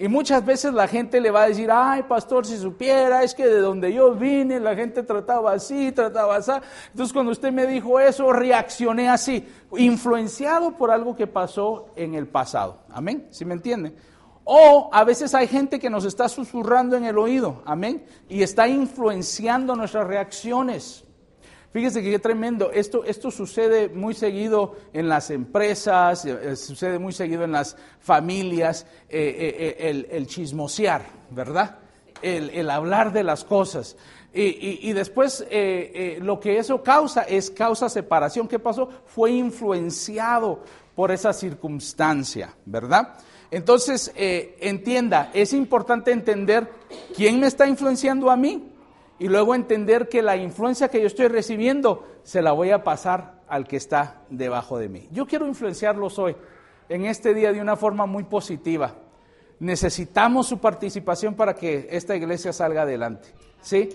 Y 0.01 0.07
muchas 0.07 0.47
veces 0.47 0.73
la 0.73 0.87
gente 0.87 1.21
le 1.21 1.33
va 1.33 1.43
a 1.43 1.49
decir, 1.49 1.69
ay, 1.73 2.05
pastor, 2.05 2.47
si 2.47 2.57
supiera, 2.57 3.25
es 3.25 3.35
que 3.35 3.45
de 3.45 3.59
donde 3.59 3.93
yo 3.93 4.15
vine 4.15 4.61
la 4.61 4.77
gente 4.77 5.03
trataba 5.03 5.53
así, 5.53 5.91
trataba 5.91 6.37
así. 6.37 6.53
Entonces 6.93 7.13
cuando 7.13 7.33
usted 7.33 7.51
me 7.51 7.67
dijo 7.67 7.99
eso, 7.99 8.33
reaccioné 8.33 9.09
así, 9.09 9.45
influenciado 9.77 10.77
por 10.77 10.93
algo 10.93 11.17
que 11.17 11.27
pasó 11.27 11.89
en 11.97 12.15
el 12.15 12.29
pasado. 12.29 12.79
Amén, 12.91 13.27
¿sí 13.31 13.45
me 13.45 13.55
entienden? 13.55 13.97
O 14.45 14.89
a 14.93 15.03
veces 15.03 15.35
hay 15.35 15.49
gente 15.49 15.81
que 15.81 15.91
nos 15.91 16.05
está 16.05 16.29
susurrando 16.29 16.97
en 16.97 17.05
el 17.05 17.19
oído, 17.19 17.63
amén, 17.67 18.07
y 18.29 18.45
está 18.45 18.69
influenciando 18.69 19.75
nuestras 19.75 20.07
reacciones. 20.07 21.05
Fíjese 21.71 22.03
que 22.03 22.11
qué 22.11 22.19
tremendo. 22.19 22.71
Esto, 22.73 23.05
esto 23.05 23.31
sucede 23.31 23.91
muy 23.91 24.15
seguido 24.15 24.77
en 24.95 25.09
las 25.09 25.31
empresas, 25.31 26.25
eh, 26.25 26.57
sucede 26.57 26.99
muy 26.99 27.13
seguido 27.13 27.45
en 27.45 27.53
las 27.53 27.77
familias, 28.01 28.87
eh, 29.09 29.77
eh, 29.79 30.07
el, 30.11 30.27
chismosear, 30.27 31.03
¿verdad? 31.31 31.79
El, 32.23 32.71
hablar 32.71 33.13
de 33.13 33.23
las 33.23 33.45
cosas. 33.45 33.97
Y, 34.33 34.93
después 34.93 35.45
lo 36.21 36.39
que 36.39 36.59
eso 36.59 36.83
causa 36.83 37.23
es 37.23 37.51
causa 37.51 37.89
separación. 37.89 38.47
¿Qué 38.47 38.59
pasó? 38.59 38.89
Fue 39.07 39.33
influenciado 39.33 40.61
por 40.95 41.11
esa 41.11 41.33
circunstancia, 41.33 42.55
¿verdad? 42.65 43.17
Entonces, 43.51 44.13
entienda, 44.15 45.31
es 45.33 45.53
importante 45.53 46.13
entender 46.13 46.71
quién 47.17 47.41
me 47.41 47.47
está 47.47 47.67
influenciando 47.67 48.31
a 48.31 48.37
mí 48.37 48.78
y 49.19 49.29
luego 49.29 49.55
entender 49.55 50.09
que 50.09 50.23
la 50.23 50.37
influencia 50.37 50.89
que 50.89 51.01
yo 51.01 51.07
estoy 51.07 51.29
recibiendo 51.29 52.07
se 52.23 52.43
la 52.43 52.53
voy 52.53 52.71
a 52.71 52.85
pasar 52.85 53.41
al 53.49 53.67
que 53.67 53.77
está 53.77 54.23
debajo 54.31 54.79
de 54.79 54.89
mí. 54.89 55.09
Yo 55.11 55.27
quiero 55.27 55.47
influenciarlos 55.47 56.19
hoy, 56.19 56.37
en 56.89 57.05
este 57.05 57.35
día, 57.35 57.53
de 57.53 57.61
una 57.61 57.77
forma 57.77 58.07
muy 58.07 58.25
positiva. 58.25 58.95
Necesitamos 59.59 60.47
su 60.47 60.59
participación 60.59 61.35
para 61.35 61.55
que 61.55 61.89
esta 61.91 62.15
iglesia 62.15 62.53
salga 62.53 62.83
adelante. 62.83 63.31
¿sí? 63.61 63.89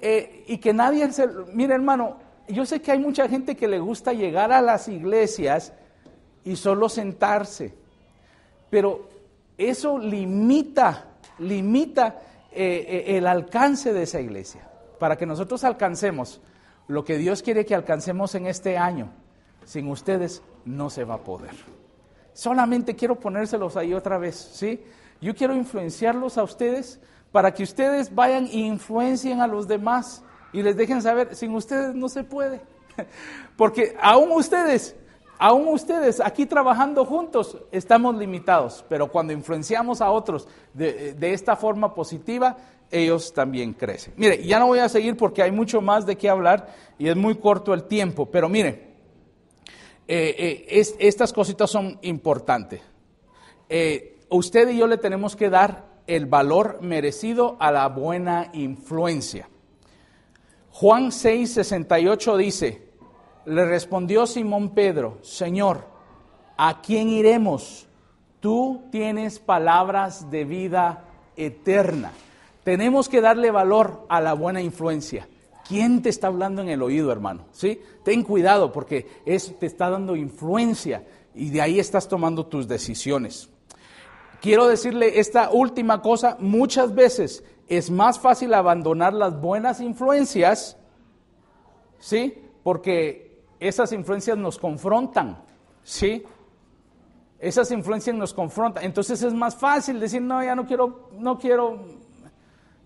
Eh, 0.00 0.44
y 0.46 0.58
que 0.58 0.72
nadie 0.72 1.10
se... 1.12 1.26
Mira 1.52 1.74
hermano, 1.74 2.18
yo 2.48 2.64
sé 2.64 2.80
que 2.80 2.92
hay 2.92 2.98
mucha 2.98 3.28
gente 3.28 3.56
que 3.56 3.68
le 3.68 3.80
gusta 3.80 4.12
llegar 4.12 4.52
a 4.52 4.62
las 4.62 4.88
iglesias 4.88 5.72
y 6.44 6.56
solo 6.56 6.88
sentarse, 6.88 7.74
pero 8.70 9.08
eso 9.58 9.98
limita, 9.98 11.08
limita 11.38 12.22
eh, 12.52 13.04
eh, 13.06 13.16
el 13.16 13.26
alcance 13.26 13.92
de 13.92 14.02
esa 14.02 14.20
iglesia. 14.20 14.68
Para 14.98 15.16
que 15.16 15.26
nosotros 15.26 15.64
alcancemos 15.64 16.40
lo 16.88 17.04
que 17.04 17.16
Dios 17.16 17.42
quiere 17.42 17.64
que 17.64 17.74
alcancemos 17.74 18.34
en 18.34 18.46
este 18.46 18.76
año, 18.76 19.10
sin 19.64 19.88
ustedes 19.88 20.42
no 20.64 20.90
se 20.90 21.04
va 21.04 21.14
a 21.14 21.24
poder. 21.24 21.52
Solamente 22.32 22.96
quiero 22.96 23.18
ponérselos 23.18 23.76
ahí 23.76 23.94
otra 23.94 24.18
vez, 24.18 24.36
¿sí? 24.36 24.82
Yo 25.20 25.34
quiero 25.34 25.54
influenciarlos 25.54 26.38
a 26.38 26.42
ustedes 26.42 27.00
para 27.32 27.52
que 27.52 27.62
ustedes 27.62 28.14
vayan 28.14 28.46
e 28.46 28.58
influencien 28.58 29.40
a 29.40 29.46
los 29.46 29.68
demás 29.68 30.22
y 30.52 30.62
les 30.62 30.76
dejen 30.76 31.02
saber, 31.02 31.34
sin 31.34 31.54
ustedes 31.54 31.94
no 31.94 32.08
se 32.08 32.24
puede. 32.24 32.60
Porque 33.56 33.96
aún 34.00 34.32
ustedes 34.32 34.96
Aún 35.42 35.68
ustedes 35.68 36.20
aquí 36.20 36.44
trabajando 36.44 37.06
juntos 37.06 37.56
estamos 37.72 38.14
limitados, 38.14 38.84
pero 38.90 39.10
cuando 39.10 39.32
influenciamos 39.32 40.02
a 40.02 40.10
otros 40.10 40.46
de, 40.74 41.16
esta 41.32 41.56
forma 41.56 41.94
positiva, 41.94 42.58
ellos 42.90 43.32
también 43.32 43.72
crecen. 43.72 44.12
Mire, 44.18 44.44
ya 44.44 44.58
no 44.58 44.66
voy 44.66 44.80
a 44.80 44.88
seguir 44.90 45.16
porque 45.16 45.42
hay 45.42 45.50
mucho 45.50 45.80
más 45.80 46.04
de 46.04 46.16
qué 46.16 46.28
hablar 46.28 46.68
y 46.98 47.08
es 47.08 47.16
muy 47.16 47.36
corto 47.36 47.72
el 47.72 47.84
tiempo, 47.84 48.26
pero 48.26 48.50
mire, 48.50 48.90
eh, 50.06 50.66
eh, 50.68 50.84
estas 50.98 51.32
cositas 51.32 51.70
son 51.70 51.98
importantes. 52.02 52.82
Eh, 53.70 54.18
usted 54.28 54.68
y 54.68 54.76
yo 54.76 54.86
le 54.86 54.98
tenemos 54.98 55.36
que 55.36 55.48
dar 55.48 55.86
el 56.06 56.26
valor 56.26 56.82
merecido 56.82 57.56
a 57.60 57.72
la 57.72 57.88
buena 57.88 58.50
influencia. 58.52 59.48
Juan 60.70 61.10
6, 61.10 61.50
68 61.50 62.36
dice, 62.36 62.89
le 63.46 63.64
respondió 63.64 64.26
Simón 64.26 64.70
Pedro, 64.70 65.18
Señor, 65.22 65.84
¿a 66.56 66.80
quién 66.82 67.08
iremos? 67.08 67.86
Tú 68.40 68.82
tienes 68.90 69.38
palabras 69.38 70.30
de 70.30 70.44
vida 70.44 71.04
eterna. 71.36 72.12
Tenemos 72.64 73.08
que 73.08 73.20
darle 73.20 73.50
valor 73.50 74.06
a 74.08 74.20
la 74.20 74.34
buena 74.34 74.60
influencia. 74.60 75.28
¿Quién 75.66 76.02
te 76.02 76.08
está 76.08 76.26
hablando 76.26 76.62
en 76.62 76.68
el 76.68 76.82
oído, 76.82 77.12
hermano? 77.12 77.44
¿Sí? 77.52 77.80
Ten 78.04 78.22
cuidado 78.22 78.72
porque 78.72 79.22
eso 79.24 79.54
te 79.54 79.66
está 79.66 79.88
dando 79.88 80.16
influencia 80.16 81.04
y 81.34 81.50
de 81.50 81.62
ahí 81.62 81.78
estás 81.78 82.08
tomando 82.08 82.46
tus 82.46 82.66
decisiones. 82.66 83.48
Quiero 84.40 84.66
decirle 84.66 85.20
esta 85.20 85.50
última 85.50 86.02
cosa, 86.02 86.36
muchas 86.40 86.94
veces 86.94 87.44
es 87.68 87.90
más 87.90 88.18
fácil 88.18 88.52
abandonar 88.54 89.12
las 89.12 89.40
buenas 89.40 89.80
influencias, 89.80 90.76
¿sí? 91.98 92.34
Porque 92.62 93.29
esas 93.60 93.92
influencias 93.92 94.38
nos 94.38 94.58
confrontan, 94.58 95.38
¿sí? 95.84 96.24
Esas 97.38 97.70
influencias 97.70 98.16
nos 98.16 98.34
confrontan. 98.34 98.84
Entonces 98.84 99.22
es 99.22 99.34
más 99.34 99.54
fácil 99.54 100.00
decir, 100.00 100.22
no, 100.22 100.42
ya 100.42 100.54
no 100.54 100.66
quiero, 100.66 101.10
no 101.12 101.38
quiero, 101.38 101.78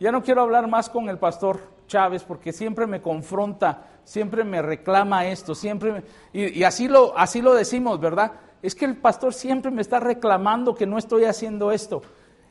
ya 0.00 0.12
no 0.12 0.22
quiero 0.22 0.42
hablar 0.42 0.68
más 0.68 0.90
con 0.90 1.08
el 1.08 1.18
pastor 1.18 1.60
Chávez 1.86 2.24
porque 2.24 2.52
siempre 2.52 2.86
me 2.86 3.00
confronta, 3.00 3.86
siempre 4.04 4.42
me 4.42 4.62
reclama 4.62 5.26
esto, 5.26 5.54
siempre, 5.54 6.02
y, 6.32 6.58
y 6.58 6.64
así, 6.64 6.88
lo, 6.88 7.16
así 7.16 7.40
lo 7.40 7.54
decimos, 7.54 8.00
¿verdad? 8.00 8.32
Es 8.60 8.74
que 8.74 8.84
el 8.84 8.96
pastor 8.96 9.32
siempre 9.32 9.70
me 9.70 9.82
está 9.82 10.00
reclamando 10.00 10.74
que 10.74 10.86
no 10.86 10.98
estoy 10.98 11.24
haciendo 11.24 11.70
esto. 11.70 12.02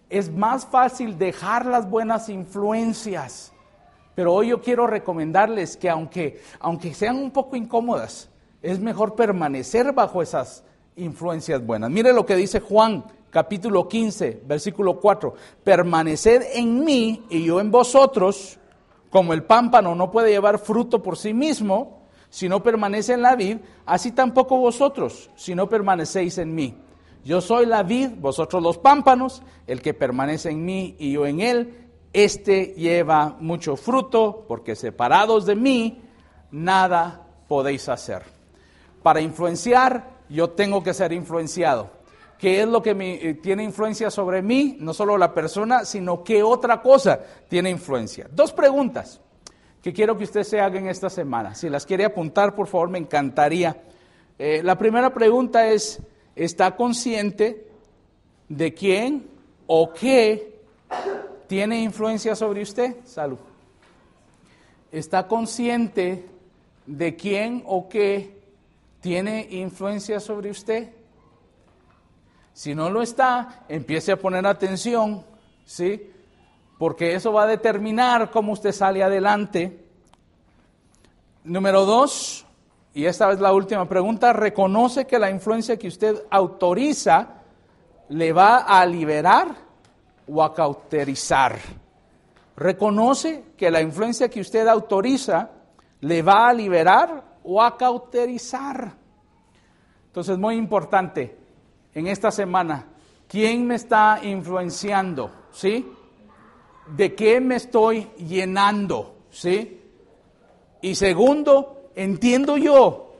Es 0.10 0.32
más 0.32 0.66
fácil 0.66 1.18
dejar 1.18 1.66
las 1.66 1.90
buenas 1.90 2.30
influencias 2.30 3.53
pero 4.16 4.34
hoy 4.34 4.50
yo 4.50 4.62
quiero 4.62 4.88
recomendarles 4.88 5.78
que 5.78 5.90
aunque, 5.90 6.42
aunque 6.60 6.94
sean 6.94 7.18
un 7.18 7.32
poco 7.32 7.56
incómodas, 7.56 8.30
es 8.62 8.80
mejor 8.80 9.16
permanecer 9.16 9.92
bajo 9.94 10.22
esas 10.22 10.64
influencias 10.96 11.66
buenas. 11.66 11.90
Mire 11.90 12.14
lo 12.14 12.26
que 12.26 12.36
dice 12.36 12.60
Juan 12.60 13.04
capítulo 13.30 13.88
15, 13.88 14.44
versículo 14.46 15.00
4. 15.00 15.34
Permaneced 15.64 16.44
en 16.54 16.84
mí 16.84 17.26
y 17.30 17.46
yo 17.46 17.60
en 17.60 17.72
vosotros, 17.72 18.60
como 19.10 19.34
el 19.34 19.44
pámpano 19.44 19.96
no 19.96 20.12
puede 20.12 20.30
llevar 20.30 20.60
fruto 20.60 21.02
por 21.02 21.18
sí 21.18 21.34
mismo, 21.34 22.04
si 22.30 22.48
no 22.48 22.64
permanece 22.64 23.14
en 23.14 23.22
la 23.22 23.36
vid, 23.36 23.58
así 23.86 24.12
tampoco 24.12 24.58
vosotros, 24.58 25.30
si 25.36 25.56
no 25.56 25.68
permanecéis 25.68 26.38
en 26.38 26.56
mí. 26.56 26.78
Yo 27.26 27.42
soy 27.42 27.66
la 27.66 27.84
vid, 27.84 28.10
vosotros 28.20 28.62
los 28.62 28.78
pámpanos, 28.78 29.44
el 29.66 29.82
que 29.82 29.94
permanece 29.94 30.50
en 30.50 30.66
mí 30.66 30.96
y 31.00 31.14
yo 31.14 31.26
en 31.26 31.42
él, 31.42 31.83
este 32.14 32.76
lleva 32.78 33.36
mucho 33.40 33.76
fruto, 33.76 34.46
porque 34.48 34.76
separados 34.76 35.46
de 35.46 35.56
mí, 35.56 36.02
nada 36.52 37.22
podéis 37.48 37.90
hacer. 37.90 38.24
Para 39.02 39.20
influenciar, 39.20 40.12
yo 40.30 40.52
tengo 40.52 40.82
que 40.84 40.94
ser 40.94 41.12
influenciado. 41.12 41.90
¿Qué 42.38 42.62
es 42.62 42.68
lo 42.68 42.82
que 42.82 42.92
eh, 42.92 43.34
tiene 43.36 43.64
influencia 43.64 44.12
sobre 44.12 44.42
mí? 44.42 44.78
No 44.80 44.94
solo 44.94 45.18
la 45.18 45.34
persona, 45.34 45.86
sino 45.86 46.24
qué 46.24 46.44
otra 46.44 46.82
cosa 46.82 47.20
tiene 47.48 47.70
influencia. 47.70 48.28
Dos 48.32 48.54
preguntas 48.54 49.20
que 49.82 49.92
quiero 49.92 50.18
que 50.18 50.24
usted 50.24 50.44
se 50.44 50.60
haga 50.60 50.80
en 50.80 50.88
esta 50.88 51.10
semana. 51.10 51.56
Si 51.56 51.70
las 51.70 51.86
quiere 51.86 52.06
apuntar, 52.06 52.56
por 52.56 52.68
favor, 52.68 52.90
me 52.90 53.00
encantaría. 53.00 53.84
Eh, 54.38 54.62
la 54.64 54.78
primera 54.78 55.14
pregunta 55.14 55.68
es, 55.68 56.02
¿está 56.36 56.76
consciente 56.76 57.68
de 58.50 58.74
quién 58.74 59.28
o 59.68 59.92
qué 59.94 60.62
¿Tiene 61.48 61.82
influencia 61.82 62.36
sobre 62.36 62.62
usted? 62.62 62.98
Salud. 63.06 63.40
¿Está 64.92 65.28
consciente 65.28 66.26
de 66.86 67.16
quién 67.16 67.64
o 67.66 67.90
qué 67.90 68.42
tiene 69.02 69.48
influencia 69.52 70.20
sobre 70.20 70.52
usted? 70.52 70.94
Si 72.54 72.76
no 72.76 72.90
lo 72.90 73.02
está, 73.02 73.64
empiece 73.68 74.12
a 74.12 74.20
poner 74.20 74.46
atención, 74.46 75.26
¿sí? 75.66 76.12
Porque 76.78 77.16
eso 77.16 77.34
va 77.34 77.44
a 77.44 77.48
determinar 77.48 78.30
cómo 78.30 78.54
usted 78.54 78.72
sale 78.72 79.04
adelante. 79.04 79.86
Número 81.44 81.86
dos, 81.86 82.46
y 82.94 83.06
esta 83.06 83.32
es 83.32 83.40
la 83.40 83.52
última 83.52 83.90
pregunta, 83.90 84.32
reconoce 84.32 85.06
que 85.08 85.18
la 85.18 85.32
influencia 85.32 85.78
que 85.78 85.88
usted 85.88 86.24
autoriza 86.30 87.42
le 88.10 88.32
va 88.32 88.58
a 88.58 88.86
liberar 88.86 89.63
o 90.28 90.44
a 90.44 90.54
cauterizar. 90.54 91.58
Reconoce 92.56 93.46
que 93.58 93.72
la 93.72 93.82
influencia 93.82 94.30
que 94.30 94.42
usted 94.42 94.68
autoriza 94.68 95.50
le 96.02 96.22
va 96.22 96.50
a 96.50 96.54
liberar 96.54 97.24
o 97.44 97.62
a 97.62 97.78
cauterizar. 97.78 98.94
Entonces, 100.08 100.38
muy 100.38 100.56
importante 100.56 101.36
en 101.94 102.08
esta 102.08 102.32
semana, 102.32 102.86
¿quién 103.28 103.66
me 103.66 103.76
está 103.76 104.20
influenciando? 104.22 105.32
¿Sí? 105.52 105.92
¿De 106.88 107.16
qué 107.16 107.42
me 107.42 107.56
estoy 107.56 108.10
llenando? 108.18 109.16
¿Sí? 109.32 109.82
Y 110.82 110.96
segundo, 110.96 111.90
entiendo 111.96 112.58
yo 112.58 113.16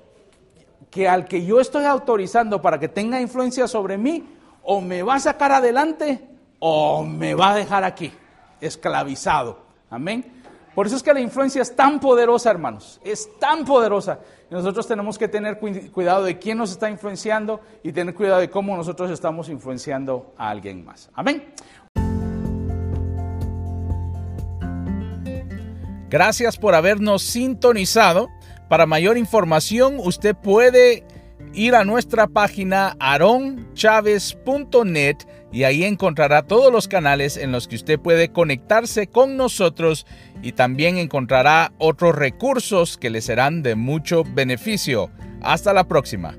que 0.92 1.10
al 1.10 1.26
que 1.26 1.44
yo 1.44 1.60
estoy 1.60 1.86
autorizando 1.86 2.62
para 2.62 2.80
que 2.80 2.88
tenga 2.88 3.20
influencia 3.20 3.68
sobre 3.68 3.98
mí, 3.98 4.24
o 4.62 4.80
me 4.80 5.02
va 5.02 5.16
a 5.16 5.20
sacar 5.20 5.52
adelante 5.52 6.33
o 6.66 7.04
me 7.04 7.34
va 7.34 7.52
a 7.52 7.56
dejar 7.56 7.84
aquí, 7.84 8.14
esclavizado. 8.62 9.60
Amén. 9.90 10.42
Por 10.74 10.88
eso 10.88 10.96
es 10.96 11.04
que 11.04 11.14
la 11.14 11.20
influencia 11.20 11.62
es 11.62 11.76
tan 11.76 12.00
poderosa, 12.00 12.50
hermanos, 12.50 13.02
es 13.04 13.38
tan 13.38 13.66
poderosa. 13.66 14.22
Nosotros 14.50 14.88
tenemos 14.88 15.18
que 15.18 15.28
tener 15.28 15.60
cuidado 15.60 16.24
de 16.24 16.40
quién 16.40 16.58
nos 16.58 16.72
está 16.72 16.90
influenciando 16.90 17.60
y 17.84 17.92
tener 17.92 18.16
cuidado 18.16 18.40
de 18.40 18.50
cómo 18.50 18.78
nosotros 18.78 19.12
estamos 19.12 19.50
influenciando 19.50 20.34
a 20.38 20.50
alguien 20.50 20.86
más. 20.86 21.10
Amén. 21.14 21.54
Gracias 26.10 26.58
por 26.58 26.76
habernos 26.76 27.24
sintonizado. 27.24 28.30
Para 28.70 28.86
mayor 28.86 29.18
información, 29.18 29.98
usted 30.00 30.34
puede 30.34 31.06
ir 31.54 31.76
a 31.76 31.84
nuestra 31.84 32.28
página 32.28 32.96
aronchavez.net 33.00 35.18
y 35.54 35.66
ahí 35.66 35.84
encontrará 35.84 36.42
todos 36.42 36.74
los 36.74 36.88
canales 36.88 37.38
en 37.38 37.52
los 37.52 37.68
que 37.68 37.76
usted 37.76 38.00
puede 38.00 38.30
conectarse 38.30 39.06
con 39.06 39.38
nosotros 39.38 40.08
y 40.42 40.54
también 40.54 40.98
encontrará 40.98 41.72
otros 41.78 42.16
recursos 42.16 42.98
que 42.98 43.12
le 43.12 43.22
serán 43.22 43.62
de 43.62 43.76
mucho 43.76 44.24
beneficio. 44.24 45.12
Hasta 45.44 45.72
la 45.72 45.88
próxima. 45.88 46.36